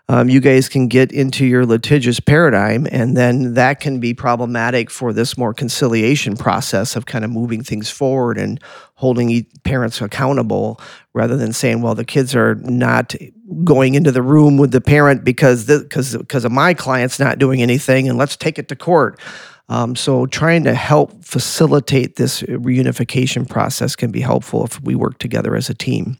um, 0.08 0.28
you 0.28 0.40
guys 0.40 0.68
can 0.68 0.86
get 0.86 1.12
into 1.12 1.46
your 1.46 1.64
litigious 1.64 2.20
paradigm, 2.20 2.86
and 2.90 3.16
then 3.16 3.54
that 3.54 3.80
can 3.80 4.00
be 4.00 4.12
problematic 4.12 4.90
for 4.90 5.14
this 5.14 5.38
more 5.38 5.54
conciliation 5.54 6.36
process 6.36 6.94
of 6.94 7.06
kind 7.06 7.24
of 7.24 7.30
moving 7.30 7.62
things 7.62 7.90
forward 7.90 8.36
and 8.36 8.60
holding 8.96 9.44
parents 9.64 10.02
accountable 10.02 10.78
rather 11.14 11.36
than 11.36 11.54
saying, 11.54 11.80
well, 11.80 11.94
the 11.94 12.04
kids 12.04 12.34
are 12.34 12.56
not 12.56 13.14
going 13.64 13.94
into 13.94 14.12
the 14.12 14.22
room 14.22 14.58
with 14.58 14.72
the 14.72 14.80
parent 14.80 15.24
because 15.24 15.66
because 15.66 16.14
because 16.16 16.44
of 16.44 16.52
my 16.52 16.74
client's 16.74 17.18
not 17.18 17.38
doing 17.38 17.62
anything, 17.62 18.06
and 18.06 18.18
let's 18.18 18.36
take 18.36 18.58
it 18.58 18.68
to 18.68 18.76
court. 18.76 19.18
Um, 19.70 19.96
so 19.96 20.26
trying 20.26 20.64
to 20.64 20.74
help 20.74 21.24
facilitate 21.24 22.16
this 22.16 22.42
reunification 22.42 23.48
process 23.48 23.96
can 23.96 24.10
be 24.10 24.20
helpful 24.20 24.66
if 24.66 24.78
we 24.82 24.94
work 24.94 25.18
together 25.18 25.56
as 25.56 25.70
a 25.70 25.74
team. 25.74 26.18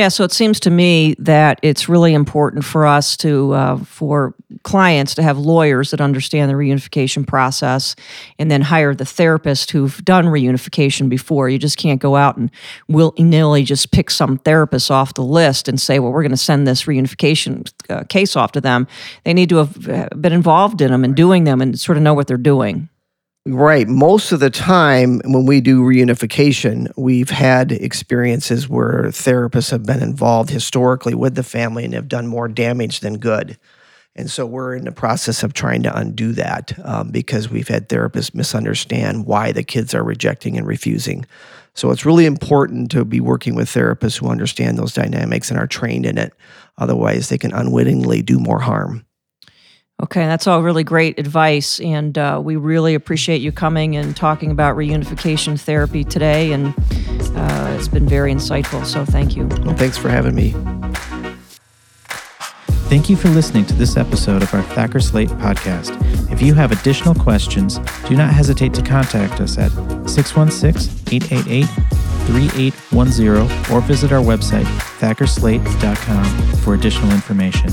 Yeah, 0.00 0.08
so 0.08 0.24
it 0.24 0.32
seems 0.32 0.58
to 0.60 0.70
me 0.70 1.14
that 1.18 1.60
it's 1.62 1.86
really 1.86 2.14
important 2.14 2.64
for 2.64 2.86
us 2.86 3.18
to, 3.18 3.52
uh, 3.52 3.76
for 3.84 4.34
clients 4.62 5.14
to 5.16 5.22
have 5.22 5.36
lawyers 5.36 5.90
that 5.90 6.00
understand 6.00 6.50
the 6.50 6.54
reunification 6.54 7.26
process 7.26 7.94
and 8.38 8.50
then 8.50 8.62
hire 8.62 8.94
the 8.94 9.04
therapist 9.04 9.72
who've 9.72 10.02
done 10.02 10.24
reunification 10.24 11.10
before. 11.10 11.50
You 11.50 11.58
just 11.58 11.76
can't 11.76 12.00
go 12.00 12.16
out 12.16 12.38
and 12.38 12.50
will 12.88 13.12
nilly 13.18 13.62
just 13.62 13.90
pick 13.90 14.10
some 14.10 14.38
therapist 14.38 14.90
off 14.90 15.12
the 15.12 15.22
list 15.22 15.68
and 15.68 15.78
say, 15.78 15.98
well, 15.98 16.12
we're 16.12 16.22
going 16.22 16.30
to 16.30 16.38
send 16.38 16.66
this 16.66 16.84
reunification 16.84 17.70
uh, 17.90 18.04
case 18.04 18.36
off 18.36 18.52
to 18.52 18.60
them. 18.62 18.86
They 19.24 19.34
need 19.34 19.50
to 19.50 19.56
have 19.56 19.86
uh, 19.86 20.08
been 20.18 20.32
involved 20.32 20.80
in 20.80 20.92
them 20.92 21.04
and 21.04 21.14
doing 21.14 21.44
them 21.44 21.60
and 21.60 21.78
sort 21.78 21.98
of 21.98 22.02
know 22.02 22.14
what 22.14 22.26
they're 22.26 22.38
doing. 22.38 22.88
Right. 23.46 23.88
Most 23.88 24.32
of 24.32 24.40
the 24.40 24.50
time, 24.50 25.22
when 25.24 25.46
we 25.46 25.62
do 25.62 25.80
reunification, 25.80 26.92
we've 26.96 27.30
had 27.30 27.72
experiences 27.72 28.68
where 28.68 29.04
therapists 29.04 29.70
have 29.70 29.84
been 29.84 30.02
involved 30.02 30.50
historically 30.50 31.14
with 31.14 31.36
the 31.36 31.42
family 31.42 31.86
and 31.86 31.94
have 31.94 32.06
done 32.06 32.26
more 32.26 32.48
damage 32.48 33.00
than 33.00 33.16
good. 33.16 33.58
And 34.14 34.30
so 34.30 34.44
we're 34.44 34.74
in 34.74 34.84
the 34.84 34.92
process 34.92 35.42
of 35.42 35.54
trying 35.54 35.82
to 35.84 35.96
undo 35.96 36.32
that 36.32 36.78
um, 36.84 37.10
because 37.10 37.48
we've 37.48 37.68
had 37.68 37.88
therapists 37.88 38.34
misunderstand 38.34 39.24
why 39.24 39.52
the 39.52 39.62
kids 39.62 39.94
are 39.94 40.04
rejecting 40.04 40.58
and 40.58 40.66
refusing. 40.66 41.24
So 41.72 41.92
it's 41.92 42.04
really 42.04 42.26
important 42.26 42.90
to 42.90 43.06
be 43.06 43.20
working 43.20 43.54
with 43.54 43.68
therapists 43.68 44.18
who 44.18 44.28
understand 44.28 44.76
those 44.76 44.92
dynamics 44.92 45.50
and 45.50 45.58
are 45.58 45.66
trained 45.66 46.04
in 46.04 46.18
it. 46.18 46.34
Otherwise, 46.76 47.30
they 47.30 47.38
can 47.38 47.54
unwittingly 47.54 48.20
do 48.20 48.38
more 48.38 48.60
harm. 48.60 49.06
Okay, 50.02 50.24
that's 50.26 50.46
all 50.46 50.62
really 50.62 50.84
great 50.84 51.18
advice. 51.18 51.78
And 51.80 52.16
uh, 52.16 52.40
we 52.42 52.56
really 52.56 52.94
appreciate 52.94 53.42
you 53.42 53.52
coming 53.52 53.96
and 53.96 54.16
talking 54.16 54.50
about 54.50 54.76
reunification 54.76 55.60
therapy 55.60 56.04
today. 56.04 56.52
And 56.52 56.74
uh, 57.36 57.76
it's 57.76 57.88
been 57.88 58.08
very 58.08 58.32
insightful. 58.32 58.86
So 58.86 59.04
thank 59.04 59.36
you. 59.36 59.46
Well, 59.46 59.76
thanks 59.76 59.98
for 59.98 60.08
having 60.08 60.34
me. 60.34 60.54
Thank 62.88 63.08
you 63.08 63.14
for 63.14 63.28
listening 63.28 63.66
to 63.66 63.74
this 63.74 63.96
episode 63.96 64.42
of 64.42 64.52
our 64.52 64.62
Thacker 64.62 64.98
Slate 64.98 65.28
podcast. 65.28 65.96
If 66.32 66.42
you 66.42 66.54
have 66.54 66.72
additional 66.72 67.14
questions, 67.14 67.78
do 68.08 68.16
not 68.16 68.32
hesitate 68.32 68.74
to 68.74 68.82
contact 68.82 69.40
us 69.40 69.58
at 69.58 69.70
616 70.08 71.14
888 71.14 71.66
3810 72.26 73.72
or 73.72 73.80
visit 73.82 74.10
our 74.10 74.22
website, 74.22 74.64
thackerslate.com, 74.98 76.24
for 76.56 76.74
additional 76.74 77.12
information. 77.12 77.70